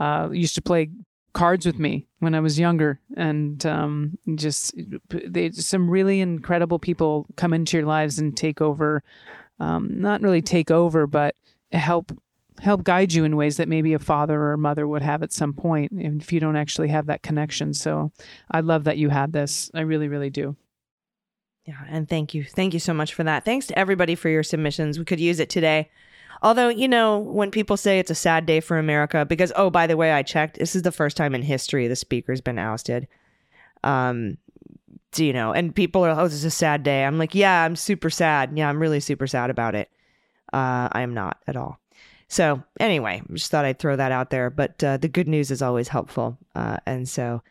uh, 0.00 0.28
used 0.32 0.54
to 0.56 0.62
play 0.62 0.90
cards 1.32 1.64
with 1.64 1.78
me 1.78 2.06
when 2.18 2.34
I 2.34 2.40
was 2.40 2.58
younger, 2.58 3.00
and 3.16 3.64
um, 3.64 4.18
just 4.34 4.74
they 5.10 5.50
some 5.52 5.88
really 5.88 6.20
incredible 6.20 6.78
people 6.78 7.26
come 7.36 7.52
into 7.52 7.76
your 7.76 7.86
lives 7.86 8.18
and 8.18 8.36
take 8.36 8.60
over. 8.60 9.02
Um, 9.60 10.00
not 10.00 10.22
really 10.22 10.42
take 10.42 10.70
over, 10.70 11.06
but 11.06 11.34
help 11.72 12.12
help 12.60 12.82
guide 12.84 13.12
you 13.12 13.24
in 13.24 13.36
ways 13.36 13.56
that 13.56 13.68
maybe 13.68 13.92
a 13.92 13.98
father 13.98 14.40
or 14.40 14.52
a 14.52 14.58
mother 14.58 14.86
would 14.86 15.02
have 15.02 15.22
at 15.22 15.32
some 15.32 15.52
point 15.52 15.92
if 15.94 16.32
you 16.32 16.40
don't 16.40 16.56
actually 16.56 16.88
have 16.88 17.06
that 17.06 17.22
connection. 17.22 17.72
So 17.72 18.10
I 18.50 18.60
love 18.60 18.84
that 18.84 18.98
you 18.98 19.10
had 19.10 19.32
this. 19.32 19.70
I 19.74 19.80
really, 19.80 20.08
really 20.08 20.30
do. 20.30 20.56
Yeah, 21.68 21.84
and 21.90 22.08
thank 22.08 22.32
you. 22.32 22.44
Thank 22.44 22.72
you 22.72 22.80
so 22.80 22.94
much 22.94 23.12
for 23.12 23.24
that. 23.24 23.44
Thanks 23.44 23.66
to 23.66 23.78
everybody 23.78 24.14
for 24.14 24.30
your 24.30 24.42
submissions. 24.42 24.98
We 24.98 25.04
could 25.04 25.20
use 25.20 25.38
it 25.38 25.50
today. 25.50 25.90
Although, 26.42 26.70
you 26.70 26.88
know, 26.88 27.18
when 27.18 27.50
people 27.50 27.76
say 27.76 27.98
it's 27.98 28.10
a 28.10 28.14
sad 28.14 28.46
day 28.46 28.60
for 28.60 28.78
America, 28.78 29.26
because, 29.26 29.52
oh, 29.54 29.68
by 29.68 29.86
the 29.86 29.98
way, 29.98 30.12
I 30.12 30.22
checked, 30.22 30.58
this 30.58 30.74
is 30.74 30.80
the 30.80 30.90
first 30.90 31.14
time 31.14 31.34
in 31.34 31.42
history 31.42 31.86
the 31.86 31.94
speaker's 31.94 32.40
been 32.40 32.58
ousted. 32.58 33.06
Um, 33.84 34.38
do 35.12 35.26
you 35.26 35.34
know, 35.34 35.52
and 35.52 35.74
people 35.74 36.06
are, 36.06 36.18
oh, 36.18 36.24
this 36.24 36.32
is 36.32 36.44
a 36.46 36.50
sad 36.50 36.84
day. 36.84 37.04
I'm 37.04 37.18
like, 37.18 37.34
yeah, 37.34 37.64
I'm 37.64 37.76
super 37.76 38.08
sad. 38.08 38.56
Yeah, 38.56 38.70
I'm 38.70 38.80
really 38.80 39.00
super 39.00 39.26
sad 39.26 39.50
about 39.50 39.74
it. 39.74 39.90
Uh, 40.50 40.88
I 40.90 41.02
am 41.02 41.12
not 41.12 41.36
at 41.46 41.56
all. 41.58 41.78
So, 42.28 42.62
anyway, 42.80 43.20
just 43.34 43.50
thought 43.50 43.66
I'd 43.66 43.78
throw 43.78 43.96
that 43.96 44.10
out 44.10 44.30
there. 44.30 44.48
But 44.48 44.82
uh, 44.82 44.96
the 44.96 45.08
good 45.08 45.28
news 45.28 45.50
is 45.50 45.60
always 45.60 45.88
helpful. 45.88 46.38
Uh, 46.54 46.78
and 46.86 47.06
so, 47.06 47.42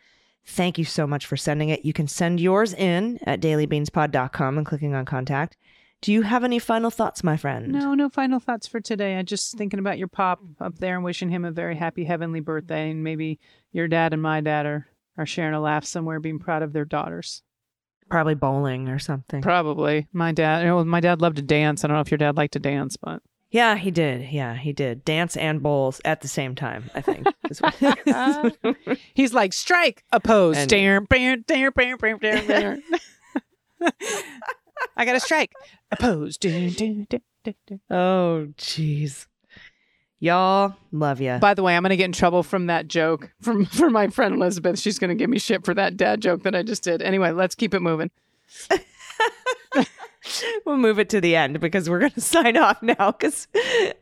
Thank 0.48 0.78
you 0.78 0.86
so 0.86 1.06
much 1.06 1.26
for 1.26 1.36
sending 1.36 1.70
it. 1.70 1.84
You 1.84 1.94
can 1.94 2.08
send 2.08 2.40
yours 2.40 2.74
in 2.74 3.20
at 3.24 3.42
dailybeanspod.com 3.42 4.58
and 4.58 4.66
clicking 4.66 4.96
on 4.96 5.06
contact. 5.06 5.58
Do 6.02 6.14
you 6.14 6.22
have 6.22 6.44
any 6.44 6.58
final 6.60 6.90
thoughts, 6.90 7.24
my 7.24 7.38
friend? 7.38 7.70
No, 7.70 7.94
no 7.96 8.08
final 8.08 8.40
thoughts 8.40 8.66
for 8.68 8.80
today. 8.80 9.16
I'm 9.16 9.26
just 9.26 9.58
thinking 9.58 9.80
about 9.80 9.98
your 9.98 10.08
pop 10.08 10.40
up 10.62 10.78
there 10.78 10.96
and 10.96 11.04
wishing 11.04 11.30
him 11.30 11.44
a 11.44 11.52
very 11.52 11.76
happy 11.76 12.06
heavenly 12.06 12.40
birthday, 12.40 12.92
and 12.92 13.04
maybe 13.04 13.40
your 13.72 13.88
dad 13.88 14.14
and 14.14 14.22
my 14.22 14.42
dad 14.42 14.66
are 14.66 14.88
are 15.18 15.26
sharing 15.26 15.56
a 15.56 15.60
laugh 15.60 15.84
somewhere, 15.84 16.20
being 16.20 16.40
proud 16.40 16.62
of 16.62 16.74
their 16.74 16.86
daughters. 16.86 17.42
Probably 18.10 18.36
bowling 18.36 18.88
or 18.88 19.00
something. 19.00 19.42
Probably 19.42 20.08
my 20.14 20.32
dad. 20.32 20.62
You 20.62 20.68
know, 20.68 20.86
my 20.86 21.00
dad 21.00 21.20
loved 21.22 21.38
to 21.38 21.42
dance. 21.42 21.84
I 21.84 21.88
don't 21.88 21.98
know 21.98 22.02
if 22.02 22.12
your 22.12 22.20
dad 22.20 22.38
liked 22.38 22.54
to 22.54 22.60
dance, 22.60 22.96
but 22.96 23.22
Yeah, 23.50 23.76
he 23.76 23.92
did. 23.92 24.30
Yeah, 24.32 24.56
he 24.56 24.74
did. 24.74 25.06
Dance 25.06 25.38
and 25.38 25.64
bowls 25.64 26.02
at 26.04 26.22
the 26.22 26.28
same 26.28 26.54
time, 26.54 26.90
I 26.94 27.02
think. 27.02 27.28
He's 29.14 29.34
like, 29.34 29.54
strike, 29.54 30.04
oppose. 30.12 30.68
Dare, 30.68 31.00
dare, 31.02 31.38
dare, 31.38 31.72
dare, 31.72 31.98
dare, 31.98 32.18
dare. 32.46 32.80
I 34.98 35.06
got 35.06 35.14
to 35.14 35.20
strike, 35.20 35.54
oppose. 35.92 36.38
Dare, 36.38 36.70
dare, 36.72 37.06
dare, 37.10 37.22
dare, 37.44 37.54
dare. 37.66 37.80
oh, 37.90 38.48
jeez. 38.58 39.28
Y'all, 40.20 40.76
love 40.92 41.22
ya. 41.22 41.38
By 41.38 41.54
the 41.54 41.62
way, 41.62 41.78
I'm 41.78 41.84
going 41.84 41.92
to 41.92 41.96
get 41.96 42.06
in 42.06 42.12
trouble 42.12 42.42
from 42.42 42.66
that 42.66 42.88
joke 42.88 43.32
from 43.40 43.66
for 43.66 43.90
my 43.90 44.08
friend 44.08 44.36
Elizabeth. 44.36 44.80
She's 44.80 44.98
going 44.98 45.10
to 45.10 45.16
give 45.16 45.30
me 45.30 45.38
shit 45.38 45.64
for 45.64 45.76
that 45.76 45.96
dad 45.96 46.22
joke 46.22 46.42
that 46.44 46.56
I 46.56 46.64
just 46.64 46.84
did. 46.84 47.04
Anyway, 47.04 47.32
let's 47.32 47.54
keep 47.54 47.76
it 47.76 47.82
moving. 47.82 48.10
we'll 50.66 50.78
move 50.78 51.00
it 51.00 51.10
to 51.10 51.22
the 51.22 51.36
end 51.36 51.60
because 51.60 51.90
we're 51.90 52.00
going 52.00 52.12
to 52.14 52.22
sign 52.22 52.58
off 52.58 52.82
now 52.82 53.12
because 53.12 53.48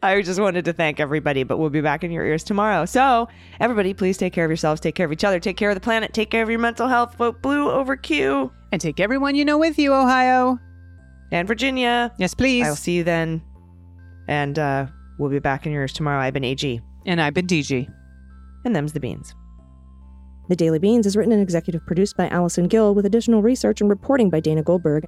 I 0.04 0.22
just 0.22 0.40
wanted 0.40 0.66
to 0.66 0.74
thank 0.74 1.00
everybody, 1.00 1.44
but 1.44 1.58
we'll 1.58 1.70
be 1.70 1.82
back 1.82 2.04
in 2.04 2.12
your 2.12 2.26
ears 2.26 2.44
tomorrow. 2.44 2.86
So, 2.86 3.28
everybody, 3.60 3.94
please 3.94 4.18
take 4.18 4.34
care 4.34 4.46
of 4.46 4.50
yourselves, 4.52 4.82
take 4.82 4.96
care 4.96 5.06
of 5.06 5.12
each 5.12 5.24
other, 5.24 5.40
take 5.40 5.58
care 5.58 5.70
of 5.70 5.76
the 5.76 5.82
planet, 5.82 6.14
take 6.14 6.30
care 6.30 6.44
of 6.44 6.50
your 6.50 6.60
mental 6.60 6.88
health. 6.88 7.16
Vote 7.16 7.42
blue 7.42 7.70
over 7.70 7.96
Q 7.96 8.52
And 8.72 8.82
take 8.82 9.00
everyone 9.00 9.36
you 9.36 9.46
know 9.46 9.58
with 9.58 9.78
you, 9.80 9.94
Ohio. 9.94 10.60
and 11.32 11.48
Virginia. 11.48 12.14
Yes, 12.18 12.34
please. 12.34 12.66
I'll 12.66 12.76
see 12.76 12.98
you 12.98 13.04
then. 13.04 13.42
And 14.28 14.58
uh, 14.58 14.88
we'll 15.20 15.30
be 15.30 15.40
back 15.40 15.66
in 15.66 15.72
your 15.72 15.82
ears 15.82 15.94
tomorrow. 15.94 16.20
I've 16.20 16.34
been 16.34 16.44
AG, 16.44 16.82
And 17.06 17.22
I've 17.22 17.34
been 17.34 17.48
DG. 17.48 17.88
and 18.66 18.76
them's 18.76 18.94
the 18.94 19.00
beans. 19.00 19.36
The 20.48 20.56
Daily 20.56 20.78
Beans 20.78 21.08
is 21.08 21.18
written 21.18 21.32
and 21.34 21.42
executive 21.42 21.84
produced 21.88 22.16
by 22.18 22.28
Allison 22.30 22.68
Gill 22.68 22.94
with 22.94 23.08
additional 23.08 23.42
research 23.42 23.82
and 23.82 23.90
reporting 23.90 24.30
by 24.30 24.40
Dana 24.40 24.62
Goldberg. 24.62 25.08